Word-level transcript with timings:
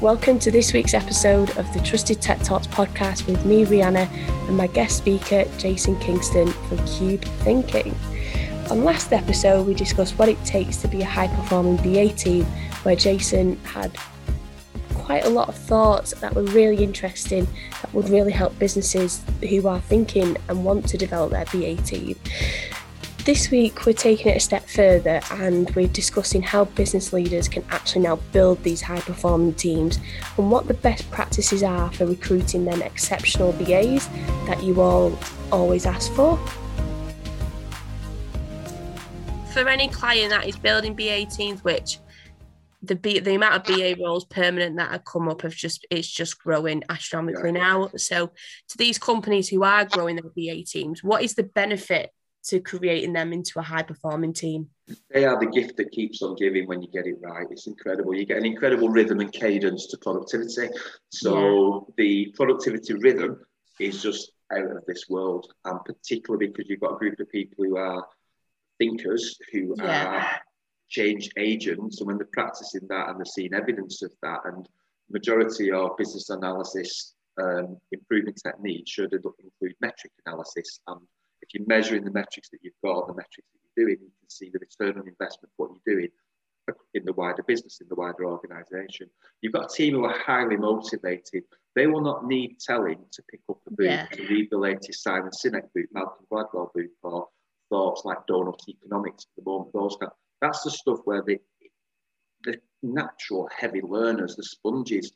Welcome 0.00 0.38
to 0.38 0.50
this 0.50 0.72
week's 0.72 0.94
episode 0.94 1.54
of 1.58 1.70
the 1.74 1.80
Trusted 1.80 2.22
Tech 2.22 2.42
Talks 2.42 2.66
podcast 2.66 3.26
with 3.26 3.44
me, 3.44 3.66
Rihanna, 3.66 4.08
and 4.48 4.56
my 4.56 4.66
guest 4.66 4.96
speaker, 4.96 5.44
Jason 5.58 5.94
Kingston 6.00 6.48
from 6.48 6.78
Cube 6.86 7.22
Thinking. 7.44 7.94
On 8.70 8.82
last 8.82 9.12
episode, 9.12 9.66
we 9.66 9.74
discussed 9.74 10.18
what 10.18 10.30
it 10.30 10.42
takes 10.42 10.78
to 10.78 10.88
be 10.88 11.02
a 11.02 11.04
high 11.04 11.26
performing 11.28 11.76
BA 11.76 12.14
team, 12.14 12.46
where 12.82 12.96
Jason 12.96 13.62
had 13.62 13.94
quite 14.94 15.26
a 15.26 15.28
lot 15.28 15.50
of 15.50 15.54
thoughts 15.54 16.14
that 16.14 16.34
were 16.34 16.44
really 16.44 16.82
interesting 16.82 17.46
that 17.82 17.92
would 17.92 18.08
really 18.08 18.32
help 18.32 18.58
businesses 18.58 19.20
who 19.50 19.68
are 19.68 19.82
thinking 19.82 20.34
and 20.48 20.64
want 20.64 20.88
to 20.88 20.96
develop 20.96 21.30
their 21.30 21.44
BA 21.44 21.76
team. 21.82 22.16
This 23.24 23.50
week, 23.50 23.84
we're 23.84 23.92
taking 23.92 24.28
it 24.32 24.38
a 24.38 24.40
step 24.40 24.66
further 24.66 25.20
and 25.30 25.68
we're 25.76 25.88
discussing 25.88 26.42
how 26.42 26.64
business 26.64 27.12
leaders 27.12 27.48
can 27.48 27.62
actually 27.70 28.00
now 28.00 28.16
build 28.32 28.62
these 28.62 28.80
high 28.80 29.00
performing 29.00 29.52
teams 29.54 29.98
and 30.38 30.50
what 30.50 30.66
the 30.68 30.74
best 30.74 31.08
practices 31.10 31.62
are 31.62 31.92
for 31.92 32.06
recruiting 32.06 32.64
them 32.64 32.80
exceptional 32.80 33.52
BAs 33.52 34.08
that 34.46 34.62
you 34.62 34.80
all 34.80 35.18
always 35.52 35.84
ask 35.84 36.10
for 36.12 36.38
for 39.52 39.68
any 39.68 39.88
client 39.88 40.30
that 40.30 40.46
is 40.46 40.56
building 40.56 40.94
BA 40.94 41.26
teams, 41.26 41.62
which 41.62 41.98
the 42.82 42.94
B, 42.94 43.18
the 43.18 43.34
amount 43.34 43.56
of 43.56 43.64
BA 43.64 43.96
roles 44.02 44.24
permanent 44.24 44.76
that 44.76 44.90
have 44.92 45.04
come 45.04 45.28
up 45.28 45.42
have 45.42 45.54
just 45.54 45.86
it's 45.90 46.08
just 46.08 46.38
growing 46.38 46.82
astronomically 46.88 47.52
yeah. 47.52 47.60
now. 47.60 47.90
So 47.96 48.28
to 48.68 48.78
these 48.78 48.98
companies 48.98 49.48
who 49.48 49.62
are 49.62 49.84
growing 49.84 50.16
their 50.16 50.30
BA 50.30 50.64
teams, 50.64 51.04
what 51.04 51.22
is 51.22 51.34
the 51.34 51.42
benefit 51.42 52.10
to 52.44 52.60
creating 52.60 53.12
them 53.12 53.32
into 53.32 53.58
a 53.58 53.62
high 53.62 53.82
performing 53.82 54.32
team? 54.32 54.68
They 55.10 55.24
are 55.24 55.38
the 55.38 55.46
gift 55.46 55.76
that 55.76 55.92
keeps 55.92 56.22
on 56.22 56.36
giving 56.36 56.66
when 56.66 56.82
you 56.82 56.88
get 56.88 57.06
it 57.06 57.16
right. 57.20 57.46
It's 57.50 57.66
incredible. 57.66 58.14
You 58.14 58.26
get 58.26 58.38
an 58.38 58.46
incredible 58.46 58.88
rhythm 58.88 59.20
and 59.20 59.32
cadence 59.32 59.86
to 59.88 59.98
productivity. 59.98 60.68
So 61.10 61.86
yeah. 61.88 61.94
the 61.96 62.34
productivity 62.36 62.94
rhythm 62.94 63.40
is 63.78 64.02
just 64.02 64.32
out 64.52 64.76
of 64.76 64.84
this 64.86 65.08
world, 65.08 65.52
and 65.64 65.78
particularly 65.84 66.48
because 66.48 66.68
you've 66.68 66.80
got 66.80 66.94
a 66.94 66.98
group 66.98 67.20
of 67.20 67.30
people 67.30 67.64
who 67.64 67.76
are 67.76 68.04
thinkers 68.78 69.38
who 69.52 69.74
yeah. 69.78 70.06
are 70.06 70.40
change 70.88 71.30
agents, 71.36 72.00
and 72.00 72.08
when 72.08 72.18
they're 72.18 72.26
practicing 72.32 72.86
that 72.88 73.08
and 73.08 73.18
they're 73.18 73.24
seeing 73.24 73.54
evidence 73.54 74.02
of 74.02 74.12
that, 74.22 74.40
and 74.44 74.68
majority 75.10 75.70
of 75.70 75.96
business 75.96 76.30
analysis 76.30 77.14
um, 77.40 77.78
improvement 77.92 78.40
techniques 78.44 78.90
should 78.90 79.12
include 79.12 79.74
metric 79.80 80.12
analysis. 80.26 80.80
And 80.86 81.00
if 81.42 81.54
you're 81.54 81.66
measuring 81.66 82.04
the 82.04 82.10
metrics 82.10 82.50
that 82.50 82.58
you've 82.62 82.74
got, 82.84 83.06
the 83.06 83.14
metrics 83.14 83.48
that 83.52 83.60
you're 83.76 83.86
doing, 83.86 83.98
you 84.00 84.12
can 84.20 84.28
see 84.28 84.50
the 84.52 84.58
return 84.58 85.00
on 85.00 85.08
investment 85.08 85.52
what 85.56 85.70
you're 85.70 85.96
doing 85.96 86.08
in 86.94 87.04
the 87.04 87.12
wider 87.12 87.42
business, 87.42 87.80
in 87.80 87.88
the 87.88 87.94
wider 87.94 88.26
organisation. 88.26 89.08
You've 89.40 89.52
got 89.52 89.72
a 89.72 89.74
team 89.74 89.94
who 89.94 90.04
are 90.04 90.18
highly 90.18 90.56
motivated. 90.56 91.44
They 91.74 91.86
will 91.86 92.02
not 92.02 92.26
need 92.26 92.58
telling 92.60 92.98
to 93.12 93.22
pick 93.30 93.40
up 93.48 93.58
a 93.66 93.70
book, 93.70 93.86
yeah. 93.86 94.06
to 94.12 94.26
read 94.28 94.48
the 94.50 94.58
latest 94.58 95.02
Simon 95.02 95.30
Sinek 95.30 95.72
book, 95.74 95.86
Malcolm 95.92 96.26
Gladwell 96.30 96.72
book, 96.74 96.90
or 97.02 97.28
thoughts 97.70 98.02
like 98.04 98.26
Doughnut 98.26 98.60
Economics 98.68 99.24
at 99.24 99.44
the 99.44 99.50
moment. 99.50 99.72
Those 99.72 99.96
kind, 100.00 100.12
that's 100.40 100.62
the 100.62 100.70
stuff 100.70 101.00
where 101.04 101.22
the 101.22 101.38
the 102.44 102.58
natural 102.82 103.48
heavy 103.56 103.82
learners, 103.82 104.34
the 104.34 104.42
sponges 104.42 105.12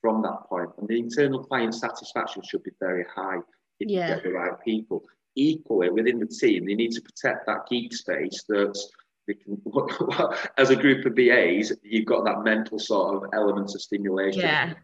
from 0.00 0.22
that 0.22 0.48
point, 0.48 0.70
and 0.78 0.88
the 0.88 0.98
internal 0.98 1.42
client 1.42 1.74
satisfaction 1.74 2.42
should 2.42 2.62
be 2.62 2.70
very 2.80 3.04
high 3.14 3.38
if 3.80 3.88
yeah. 3.88 4.08
you 4.08 4.14
get 4.14 4.22
the 4.22 4.32
right 4.32 4.52
people. 4.64 5.02
Equally, 5.38 5.88
within 5.90 6.18
the 6.18 6.26
team, 6.26 6.66
they 6.66 6.74
need 6.74 6.90
to 6.92 7.00
protect 7.00 7.46
that 7.46 7.68
geek 7.70 7.94
space 7.94 8.44
that's 8.48 8.90
they 9.28 9.34
can, 9.34 9.60
as 10.58 10.70
a 10.70 10.76
group 10.76 11.04
of 11.04 11.14
BAs, 11.14 11.72
you've 11.82 12.06
got 12.06 12.24
that 12.24 12.42
mental 12.42 12.78
sort 12.78 13.14
of 13.14 13.30
elements 13.34 13.74
of 13.74 13.82
stimulation 13.82 14.40
yeah. 14.40 14.74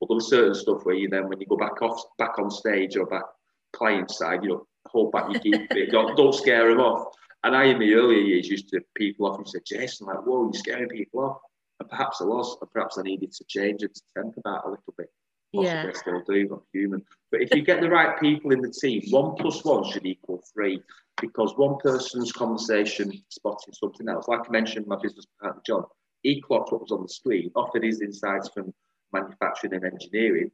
But 0.00 0.08
there's 0.08 0.30
certain 0.30 0.54
stuff 0.54 0.84
where 0.84 0.94
you 0.94 1.08
then, 1.08 1.28
when 1.28 1.40
you 1.40 1.46
go 1.46 1.56
back 1.56 1.82
off, 1.82 2.00
back 2.18 2.38
on 2.38 2.50
stage 2.50 2.96
or 2.96 3.04
back 3.04 3.24
client 3.72 4.10
side, 4.10 4.44
you 4.44 4.50
know, 4.50 4.66
hold 4.86 5.10
back 5.12 5.30
your 5.30 5.40
geek 5.40 5.68
bit. 5.70 5.90
Don't, 5.90 6.16
don't 6.16 6.34
scare 6.34 6.68
them 6.68 6.80
off. 6.80 7.12
And 7.42 7.56
I, 7.56 7.64
in 7.64 7.80
the 7.80 7.94
earlier 7.94 8.20
years, 8.20 8.48
used 8.48 8.68
to 8.68 8.80
people 8.94 9.26
often 9.26 9.44
say, 9.44 9.58
Jason, 9.66 10.06
like, 10.06 10.24
whoa, 10.24 10.44
you're 10.44 10.52
scaring 10.52 10.88
people 10.88 11.24
off. 11.24 11.38
And 11.80 11.88
perhaps 11.88 12.20
I 12.20 12.24
was, 12.24 12.56
and 12.60 12.70
perhaps 12.70 12.96
I 12.96 13.02
needed 13.02 13.32
to 13.32 13.44
change 13.48 13.82
and 13.82 13.94
to 13.94 14.02
temper 14.16 14.40
that 14.44 14.62
a 14.64 14.70
little 14.70 14.94
bit. 14.96 15.08
Yeah. 15.52 15.86
I 15.88 15.92
still 15.92 16.22
do, 16.28 16.48
I'm 16.52 16.60
human. 16.72 17.02
But 17.30 17.42
if 17.42 17.54
you 17.54 17.62
get 17.62 17.80
the 17.80 17.88
right 17.88 18.20
people 18.20 18.52
in 18.52 18.60
the 18.60 18.70
team, 18.70 19.02
one 19.10 19.34
plus 19.36 19.64
one 19.64 19.90
should 19.90 20.06
equal 20.06 20.42
three 20.52 20.82
because 21.20 21.54
one 21.56 21.76
person's 21.78 22.32
conversation 22.32 23.12
spotting 23.28 23.74
something 23.74 24.08
else. 24.08 24.28
Like 24.28 24.40
I 24.46 24.50
mentioned, 24.50 24.86
my 24.86 24.98
business 25.02 25.26
partner, 25.40 25.60
John, 25.66 25.84
he 26.22 26.40
clocked 26.40 26.72
what 26.72 26.82
was 26.82 26.92
on 26.92 27.02
the 27.02 27.08
screen, 27.08 27.50
offered 27.56 27.84
his 27.84 28.00
insights 28.00 28.50
from 28.50 28.72
manufacturing 29.12 29.74
and 29.74 29.84
engineering, 29.84 30.50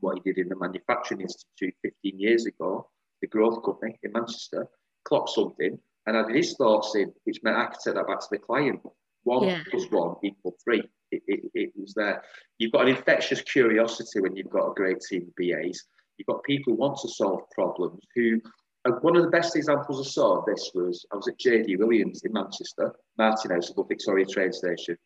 what 0.00 0.16
he 0.16 0.32
did 0.32 0.38
in 0.40 0.48
the 0.48 0.56
Manufacturing 0.56 1.20
Institute 1.20 1.74
15 1.82 2.18
years 2.18 2.46
ago, 2.46 2.88
the 3.20 3.26
growth 3.26 3.64
company 3.64 3.98
in 4.02 4.12
Manchester, 4.12 4.68
clocked 5.04 5.30
something 5.30 5.78
and 6.06 6.16
had 6.16 6.34
his 6.34 6.54
thoughts 6.54 6.94
in, 6.94 7.12
which 7.24 7.42
meant 7.42 7.56
I 7.56 7.66
could 7.66 7.80
take 7.84 7.94
that 7.94 8.06
back 8.06 8.20
to 8.20 8.26
the 8.30 8.38
client. 8.38 8.80
One 9.24 9.44
yeah. 9.44 9.62
plus 9.70 9.90
one 9.90 10.16
equal 10.22 10.56
three. 10.62 10.82
It, 11.10 11.22
it, 11.54 11.72
was 11.76 11.94
there. 11.94 12.22
You've 12.58 12.72
got 12.72 12.82
an 12.82 12.94
infectious 12.94 13.40
curiosity 13.40 14.20
when 14.20 14.36
you've 14.36 14.50
got 14.50 14.70
a 14.70 14.74
great 14.74 15.00
team 15.00 15.22
of 15.22 15.34
BAs. 15.36 15.84
You've 16.16 16.26
got 16.26 16.42
people 16.42 16.72
who 16.72 16.78
want 16.78 16.98
to 17.00 17.08
solve 17.08 17.42
problems 17.50 18.02
who 18.14 18.40
and 18.84 18.94
one 19.02 19.16
of 19.16 19.22
the 19.22 19.30
best 19.30 19.56
examples 19.56 20.06
I 20.06 20.08
saw 20.08 20.38
of 20.38 20.46
this 20.46 20.70
was 20.72 21.04
I 21.12 21.16
was 21.16 21.28
at 21.28 21.38
JD 21.38 21.78
Williams 21.78 22.22
in 22.24 22.32
Manchester, 22.32 22.94
Martin 23.18 23.50
House 23.50 23.70
above 23.70 23.88
Victoria 23.88 24.24
train 24.24 24.52
station. 24.52 24.96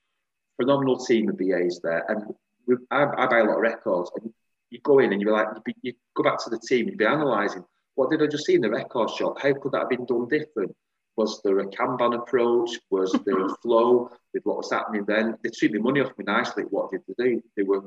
Phenomenal 0.61 0.99
team 0.99 1.31
of 1.31 1.39
BAs 1.39 1.81
there. 1.83 2.05
And 2.09 2.23
I, 2.91 3.05
I, 3.17 3.27
buy 3.27 3.39
a 3.39 3.45
lot 3.45 3.57
of 3.57 3.63
records. 3.63 4.11
And 4.21 4.33
you 4.71 4.79
go 4.85 4.99
in 4.99 5.13
and 5.13 5.23
you're 5.23 5.33
like, 5.33 5.49
you, 5.67 5.75
you 5.83 5.93
go 6.15 6.23
back 6.23 6.39
to 6.45 6.51
the 6.51 6.61
team, 6.61 6.87
you'd 6.87 6.99
be 6.99 7.07
analysing 7.07 7.65
what 7.95 8.11
did 8.11 8.23
I 8.23 8.27
just 8.27 8.47
see 8.47 8.55
in 8.55 8.61
the 8.61 8.71
record 8.71 9.11
shop? 9.11 9.41
How 9.41 9.53
could 9.55 9.73
that 9.73 9.81
have 9.81 9.89
been 9.89 10.07
done 10.07 10.29
different? 10.29 10.75
Was 11.17 11.41
there 11.43 11.59
a 11.61 11.67
Kanban 11.67 12.15
approach? 12.15 12.71
Was 12.91 13.13
there 13.25 13.45
a 13.45 13.55
flow 13.63 14.11
with 14.33 14.45
what 14.45 14.57
was 14.57 14.71
happening 14.71 15.05
then? 15.07 15.37
They 15.43 15.51
took 15.51 15.73
the 15.73 15.79
money 15.79 16.01
off 16.01 16.17
me 16.17 16.25
nicely. 16.25 16.65
What 16.65 16.91
did 16.91 17.03
they 17.07 17.25
do? 17.25 17.43
They 17.57 17.63
were 17.63 17.83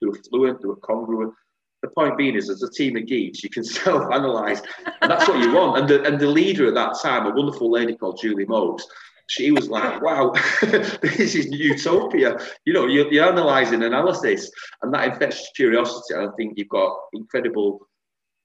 they 0.00 0.06
were 0.06 0.18
fluent, 0.28 0.60
they 0.60 0.68
were 0.68 0.76
congruent. 0.76 1.34
The 1.82 1.88
point 1.88 2.18
being 2.18 2.34
is, 2.34 2.50
as 2.50 2.62
a 2.62 2.70
team 2.70 2.96
of 2.96 3.06
geeks, 3.06 3.42
you 3.42 3.50
can 3.50 3.64
self-analyze, 3.84 4.62
and 5.00 5.10
that's 5.10 5.28
what 5.28 5.38
you 5.38 5.52
want. 5.52 5.78
And 5.78 5.88
the, 5.88 6.02
and 6.04 6.20
the 6.20 6.26
leader 6.26 6.66
at 6.68 6.74
that 6.74 6.98
time, 7.00 7.26
a 7.26 7.34
wonderful 7.34 7.70
lady 7.70 7.96
called 7.96 8.18
Julie 8.20 8.46
Mokes, 8.46 8.86
she 9.28 9.52
was 9.52 9.68
like, 9.68 10.00
"Wow, 10.02 10.34
this 10.62 11.34
is 11.34 11.46
utopia." 11.46 12.38
You 12.64 12.72
know, 12.72 12.86
you're, 12.86 13.12
you're 13.12 13.30
analysing 13.30 13.82
analysis, 13.82 14.50
and 14.82 14.92
that 14.92 15.12
infectious 15.12 15.50
curiosity. 15.54 16.14
I 16.14 16.28
think 16.36 16.54
you've 16.56 16.68
got 16.68 16.96
incredible 17.12 17.86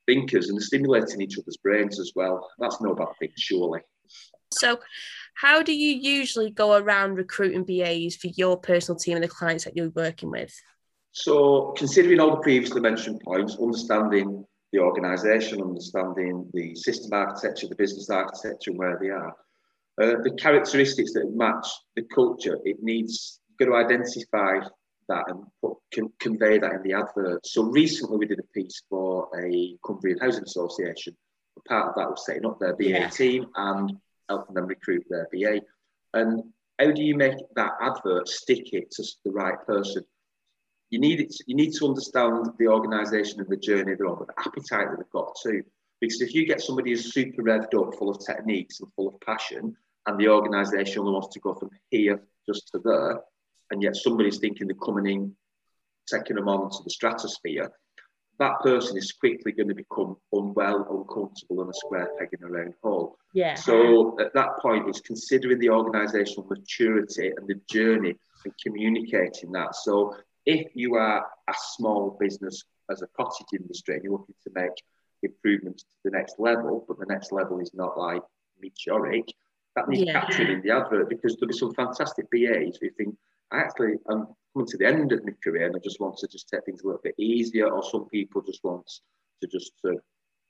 thinkers 0.05 0.49
and 0.49 0.61
stimulating 0.61 1.21
each 1.21 1.39
other's 1.39 1.57
brains 1.57 1.99
as 1.99 2.11
well. 2.15 2.49
That's 2.59 2.81
no 2.81 2.93
bad 2.93 3.07
thing, 3.19 3.31
surely. 3.37 3.79
So, 4.59 4.79
how 5.35 5.63
do 5.63 5.73
you 5.73 5.95
usually 5.95 6.51
go 6.51 6.75
around 6.75 7.15
recruiting 7.15 7.63
BAs 7.63 8.15
for 8.15 8.27
your 8.27 8.57
personal 8.57 8.99
team 8.99 9.15
and 9.15 9.23
the 9.23 9.27
clients 9.27 9.65
that 9.65 9.75
you're 9.75 9.89
working 9.89 10.29
with? 10.29 10.53
So, 11.11 11.73
considering 11.77 12.19
all 12.19 12.31
the 12.31 12.41
previously 12.41 12.81
mentioned 12.81 13.21
points, 13.23 13.57
understanding 13.61 14.45
the 14.71 14.79
organisation, 14.79 15.61
understanding 15.61 16.49
the 16.53 16.75
system 16.75 17.11
architecture, 17.13 17.67
the 17.67 17.75
business 17.75 18.09
architecture, 18.09 18.71
and 18.71 18.79
where 18.79 18.97
they 19.01 19.09
are, 19.09 19.35
uh, 20.01 20.21
the 20.23 20.35
characteristics 20.39 21.13
that 21.13 21.31
match 21.35 21.67
the 21.95 22.03
culture, 22.03 22.57
it 22.63 22.77
needs 22.81 23.39
you've 23.59 23.69
got 23.69 23.77
to 23.77 23.85
identify 23.85 24.67
that 25.09 25.23
and 25.27 25.43
put, 25.61 25.77
can 25.91 26.09
convey 26.19 26.57
that 26.57 26.71
in 26.73 26.81
the 26.83 26.93
advert. 26.93 27.45
So 27.45 27.63
recently 27.63 28.17
we 28.17 28.25
did 28.25 28.39
a 28.39 28.59
piece 28.59 28.81
for 28.89 29.27
a 29.39 29.75
Cumbrian 29.85 30.19
Housing 30.19 30.43
Association. 30.43 31.15
Part 31.67 31.89
of 31.89 31.95
that 31.95 32.09
was 32.09 32.25
setting 32.25 32.45
up 32.45 32.59
their 32.59 32.75
BA 32.75 32.85
yeah. 32.85 33.09
team 33.09 33.45
and 33.55 33.91
helping 34.29 34.55
them 34.55 34.67
recruit 34.67 35.05
their 35.09 35.27
BA. 35.31 35.61
And 36.13 36.43
how 36.79 36.91
do 36.91 37.01
you 37.03 37.15
make 37.15 37.37
that 37.55 37.73
advert 37.81 38.27
stick 38.27 38.73
it 38.73 38.91
to 38.91 39.03
the 39.25 39.31
right 39.31 39.63
person? 39.65 40.03
You 40.89 40.99
need 40.99 41.21
it. 41.21 41.35
You 41.47 41.55
need 41.55 41.73
to 41.73 41.87
understand 41.87 42.49
the 42.59 42.67
organisation 42.67 43.39
and 43.39 43.49
the 43.49 43.57
journey 43.57 43.95
they're 43.95 44.07
on, 44.07 44.25
the 44.27 44.33
appetite 44.39 44.89
that 44.89 44.97
they've 44.97 45.09
got 45.11 45.35
too. 45.41 45.63
Because 45.99 46.21
if 46.21 46.35
you 46.35 46.45
get 46.45 46.61
somebody 46.61 46.91
who's 46.91 47.13
super 47.13 47.41
revved 47.41 47.73
up, 47.79 47.95
full 47.95 48.09
of 48.09 48.23
techniques 48.25 48.79
and 48.79 48.91
full 48.93 49.07
of 49.07 49.19
passion, 49.21 49.75
and 50.05 50.19
the 50.19 50.27
organisation 50.27 50.99
only 50.99 51.13
wants 51.13 51.33
to 51.33 51.39
go 51.39 51.53
from 51.53 51.69
here 51.89 52.21
just 52.47 52.67
to 52.69 52.79
there, 52.83 53.21
and 53.71 53.81
yet 53.81 53.95
somebody's 53.95 54.37
thinking 54.37 54.67
they're 54.67 54.75
coming 54.75 55.07
in, 55.07 55.35
taking 56.07 56.35
them 56.35 56.49
on 56.49 56.69
to 56.69 56.83
the 56.83 56.89
stratosphere, 56.89 57.71
that 58.39 58.59
person 58.61 58.97
is 58.97 59.11
quickly 59.11 59.51
going 59.51 59.67
to 59.67 59.75
become 59.75 60.17
unwell, 60.31 60.87
uncomfortable, 60.89 61.61
and 61.61 61.69
a 61.69 61.73
square 61.73 62.09
peg 62.17 62.29
in 62.37 62.45
a 62.45 62.49
round 62.49 62.73
hole. 62.83 63.17
Yeah. 63.33 63.53
So 63.55 64.19
at 64.19 64.33
that 64.33 64.59
point, 64.59 64.87
it's 64.89 65.01
considering 65.01 65.59
the 65.59 65.67
organisational 65.67 66.49
maturity 66.49 67.31
and 67.35 67.47
the 67.47 67.59
journey 67.69 68.15
and 68.45 68.53
communicating 68.63 69.51
that. 69.51 69.75
So 69.75 70.15
if 70.45 70.75
you 70.75 70.95
are 70.95 71.25
a 71.47 71.53
small 71.75 72.17
business 72.19 72.63
as 72.89 73.01
a 73.01 73.07
cottage 73.15 73.47
industry 73.53 73.95
and 73.95 74.03
you're 74.03 74.13
looking 74.13 74.35
to 74.43 74.51
make 74.53 74.71
improvements 75.21 75.83
to 75.83 75.89
the 76.05 76.11
next 76.11 76.35
level, 76.39 76.85
but 76.87 76.99
the 76.99 77.05
next 77.05 77.31
level 77.31 77.59
is 77.59 77.71
not 77.73 77.97
like 77.97 78.21
meteoric, 78.61 79.33
that 79.75 79.87
needs 79.87 80.03
yeah. 80.05 80.19
captured 80.19 80.49
in 80.49 80.61
the 80.61 80.71
advert 80.71 81.09
because 81.09 81.35
there'll 81.35 81.51
be 81.51 81.57
some 81.57 81.73
fantastic 81.73 82.25
BAs 82.31 82.77
who 82.79 82.89
think 82.91 83.15
Actually 83.53 83.93
I'm 84.09 84.27
coming 84.53 84.67
to 84.67 84.77
the 84.77 84.87
end 84.87 85.11
of 85.11 85.23
my 85.25 85.33
career 85.43 85.67
and 85.67 85.75
I 85.75 85.79
just 85.83 85.99
want 85.99 86.17
to 86.17 86.27
just 86.27 86.49
take 86.49 86.65
things 86.65 86.81
a 86.81 86.87
little 86.87 87.01
bit 87.03 87.15
easier, 87.17 87.69
or 87.69 87.83
some 87.83 88.05
people 88.09 88.41
just 88.41 88.63
want 88.63 88.89
to 89.41 89.47
just 89.47 89.73
to 89.85 89.97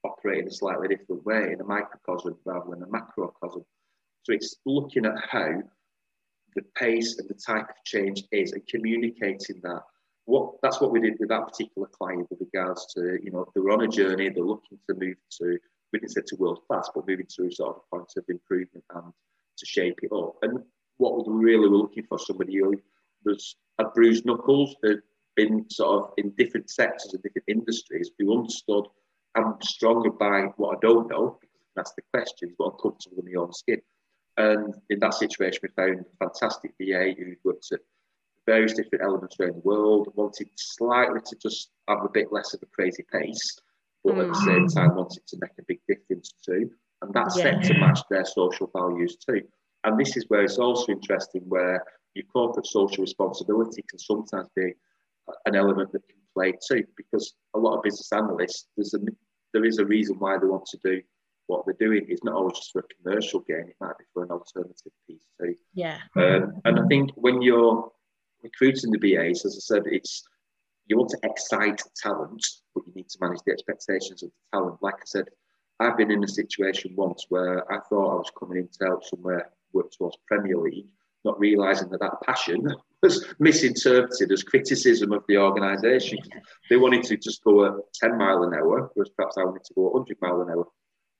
operate 0.04 0.40
in 0.40 0.48
a 0.48 0.52
slightly 0.52 0.88
different 0.88 1.26
way 1.26 1.52
in 1.54 1.62
a 1.62 1.64
microcosm 1.64 2.36
rather 2.46 2.70
than 2.72 2.84
a 2.84 2.88
macrocosm. 2.88 3.64
So 4.24 4.34
it's 4.34 4.56
looking 4.66 5.06
at 5.06 5.16
how 5.30 5.62
the 6.56 6.62
pace 6.76 7.18
and 7.18 7.28
the 7.30 7.34
type 7.34 7.70
of 7.70 7.76
change 7.86 8.24
is 8.32 8.52
and 8.52 8.66
communicating 8.68 9.60
that. 9.64 9.82
What 10.26 10.56
that's 10.62 10.80
what 10.80 10.92
we 10.92 11.02
did 11.02 11.18
with 11.20 11.30
that 11.30 11.48
particular 11.48 11.88
client 11.88 12.28
with 12.30 12.40
regards 12.40 12.86
to, 12.96 13.20
you 13.22 13.32
know, 13.32 13.46
they're 13.54 13.70
on 13.70 13.84
a 13.84 13.88
journey, 13.88 14.30
they're 14.30 14.44
looking 14.44 14.78
to 14.90 14.96
move 14.96 15.18
to, 15.42 15.58
we 15.92 16.00
didn't 16.00 16.12
say 16.12 16.22
to 16.28 16.36
world 16.38 16.62
class, 16.68 16.90
but 16.96 17.08
moving 17.08 17.26
to 17.36 17.52
sort 17.52 17.76
of 17.76 17.82
a 17.82 17.96
point 17.96 18.12
of 18.16 18.24
improvement 18.30 18.86
and 18.96 19.12
to 19.58 19.66
shape 19.66 20.00
it 20.02 20.12
up. 20.14 20.36
And 20.42 20.60
what 20.98 21.28
we 21.28 21.44
really 21.44 21.68
were 21.68 21.78
looking 21.78 22.06
for 22.08 22.20
somebody 22.20 22.56
who 22.58 22.76
was 23.26 23.56
had 23.80 23.94
bruised 23.94 24.26
knuckles, 24.26 24.76
had 24.84 25.02
been 25.36 25.70
sort 25.70 26.04
of 26.04 26.12
in 26.18 26.32
different 26.38 26.70
sectors 26.70 27.14
and 27.14 27.24
different 27.24 27.48
industries, 27.48 28.12
who 28.18 28.38
understood 28.38 28.86
I'm 29.36 29.56
stronger 29.62 30.12
by 30.12 30.42
what 30.58 30.78
I 30.78 30.80
don't 30.82 31.10
know, 31.10 31.38
because 31.42 31.58
that's 31.76 31.94
the 31.94 32.04
question, 32.14 32.54
but 32.58 32.66
I'm 32.66 32.80
comfortable 32.80 33.18
in 33.20 33.34
my 33.34 33.42
own 33.42 33.54
skin. 33.54 33.82
And 34.38 34.74
in 34.90 35.00
that 35.00 35.14
situation, 35.14 35.60
we 35.64 35.70
found 35.70 36.02
a 36.02 36.26
fantastic 36.26 36.74
BA 36.80 37.14
who 37.18 37.34
worked 37.44 37.72
at 37.72 37.80
various 38.46 38.74
different 38.74 39.04
elements 39.04 39.38
around 39.40 39.56
the 39.56 39.68
world, 39.68 40.12
wanted 40.16 40.50
slightly 40.56 41.20
to 41.26 41.36
just 41.42 41.70
have 41.88 42.04
a 42.04 42.10
bit 42.10 42.32
less 42.32 42.54
of 42.54 42.62
a 42.62 42.66
crazy 42.68 43.06
pace, 43.12 43.60
but 44.04 44.16
mm. 44.16 44.22
at 44.22 44.28
the 44.34 44.40
same 44.40 44.68
mm. 44.68 44.74
time 44.74 44.96
wanted 44.96 45.26
to 45.28 45.38
make 45.40 45.52
a 45.60 45.64
big 45.68 45.80
difference 45.88 46.34
too. 46.46 46.70
And 47.02 47.14
that's 47.14 47.38
yeah. 47.38 47.60
set 47.60 47.64
to 47.64 47.80
match 47.80 48.00
their 48.10 48.26
social 48.26 48.70
values 48.76 49.18
too. 49.18 49.42
And 49.84 50.00
this 50.00 50.16
is 50.16 50.26
where 50.30 50.44
it's 50.44 50.58
also 50.58 50.92
interesting 50.92 51.42
where 51.48 51.84
your 52.16 52.26
corporate 52.26 52.68
social 52.68 53.02
responsibility 53.02 53.84
can 53.90 54.00
sometimes 54.00 54.50
be 54.56 54.74
an 55.46 55.56
element 55.56 55.92
that 55.92 56.08
can 56.08 56.20
play 56.34 56.54
too, 56.68 56.84
because 56.98 57.34
a 57.54 57.60
lot 57.60 57.78
of 57.78 57.84
business 57.84 58.12
analysts, 58.12 58.68
there's 58.76 58.94
a, 58.94 59.00
there 59.54 59.66
is 59.66 59.78
a 59.78 59.86
reason 59.86 60.18
why 60.20 60.38
they 60.38 60.48
want 60.48 60.66
to 60.66 60.78
do 60.84 61.02
what 61.48 61.66
they're 61.66 61.88
doing. 61.88 62.06
It's 62.08 62.24
not 62.24 62.36
always 62.36 62.58
just 62.58 62.72
for 62.72 62.80
a 62.80 63.04
commercial 63.04 63.42
gain, 63.42 63.68
it 63.70 63.76
might 63.80 63.98
be 63.98 64.06
for 64.14 64.24
an 64.24 64.32
alternative 64.32 64.92
piece 65.08 65.26
too. 65.40 65.56
Yeah. 65.74 66.00
Um, 66.16 66.62
and 66.66 66.80
I 66.80 66.88
think 66.88 67.12
when 67.16 67.42
you're 67.42 67.92
recruiting 68.42 68.92
the 68.92 69.00
BAs, 69.00 69.46
as 69.46 69.56
I 69.56 69.76
said, 69.76 69.84
it's 69.86 70.24
you 70.88 70.98
want 70.98 71.10
to 71.12 71.20
excite 71.24 71.82
talent, 71.96 72.46
but 72.76 72.84
you 72.86 72.94
need 72.94 73.10
to 73.10 73.18
manage 73.22 73.40
the 73.46 73.54
expectations 73.54 74.22
of 74.22 74.30
the 74.30 74.58
talent. 74.58 74.78
Like 74.82 74.96
I 74.96 75.06
said, 75.06 75.26
I've 75.80 75.98
been 75.98 76.12
in 76.12 76.24
a 76.24 76.28
situation 76.28 76.94
once 76.96 77.26
where 77.30 77.72
I 77.72 77.80
thought 77.90 78.12
I 78.12 78.16
was 78.16 78.32
coming 78.38 78.58
in 78.58 78.68
to 78.68 78.86
help 78.86 79.04
somewhere 79.06 79.50
work 79.72 79.92
towards 79.98 80.18
Premier 80.28 80.58
League, 80.58 80.88
not 81.26 81.40
realising 81.40 81.90
that 81.90 82.02
that 82.02 82.22
passion 82.26 82.68
was 83.02 83.26
misinterpreted 83.40 84.32
as 84.32 84.44
criticism 84.44 85.12
of 85.12 85.24
the 85.28 85.38
organisation. 85.38 86.18
They 86.70 86.78
wanted 86.78 87.04
to 87.04 87.18
just 87.18 87.44
go 87.44 87.66
at 87.66 87.74
10 87.96 88.18
mile 88.18 88.44
an 88.44 88.54
hour, 88.54 88.92
whereas 88.94 89.12
perhaps 89.16 89.38
I 89.38 89.44
wanted 89.44 89.64
to 89.66 89.74
go 89.74 89.90
100 89.90 90.18
mile 90.22 90.42
an 90.42 90.50
hour. 90.50 90.68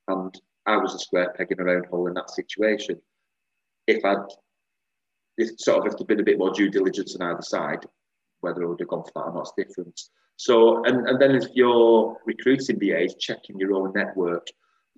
And 0.08 0.40
I 0.66 0.76
was 0.76 0.94
a 0.94 0.98
square 0.98 1.34
peg 1.36 1.50
in 1.50 1.60
a 1.60 1.64
round 1.64 1.86
hole 1.86 2.06
in 2.06 2.14
that 2.14 2.30
situation. 2.30 3.00
If 3.86 4.04
I'd 4.04 4.24
if 5.36 5.58
sort 5.58 5.80
of 5.80 5.92
if 5.92 5.98
there'd 5.98 6.06
been 6.06 6.20
a 6.20 6.24
bit 6.24 6.38
more 6.38 6.52
due 6.52 6.70
diligence 6.70 7.16
on 7.16 7.26
either 7.26 7.42
side, 7.42 7.84
whether 8.40 8.62
I 8.62 8.66
would 8.66 8.80
have 8.80 8.88
gone 8.88 9.04
for 9.04 9.12
that 9.14 9.20
or 9.22 9.34
not, 9.34 9.50
it's 9.56 9.68
different. 9.68 10.00
So, 10.36 10.84
and, 10.84 11.08
and 11.08 11.20
then 11.20 11.32
if 11.32 11.44
you're 11.54 12.16
recruiting 12.24 12.78
BAs, 12.78 13.14
checking 13.16 13.58
your 13.58 13.74
own 13.74 13.92
network, 13.94 14.46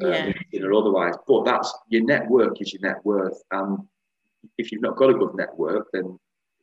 uh, 0.02 0.08
yeah. 0.08 0.62
or 0.62 0.74
otherwise, 0.74 1.14
but 1.26 1.44
that's 1.44 1.72
your 1.88 2.04
network 2.04 2.60
is 2.60 2.72
your 2.72 2.82
net 2.82 3.04
worth. 3.04 3.40
And 3.50 3.78
if 4.58 4.72
you've 4.72 4.82
not 4.82 4.96
got 4.96 5.10
a 5.10 5.14
good 5.14 5.34
network, 5.34 5.88
then 5.92 6.18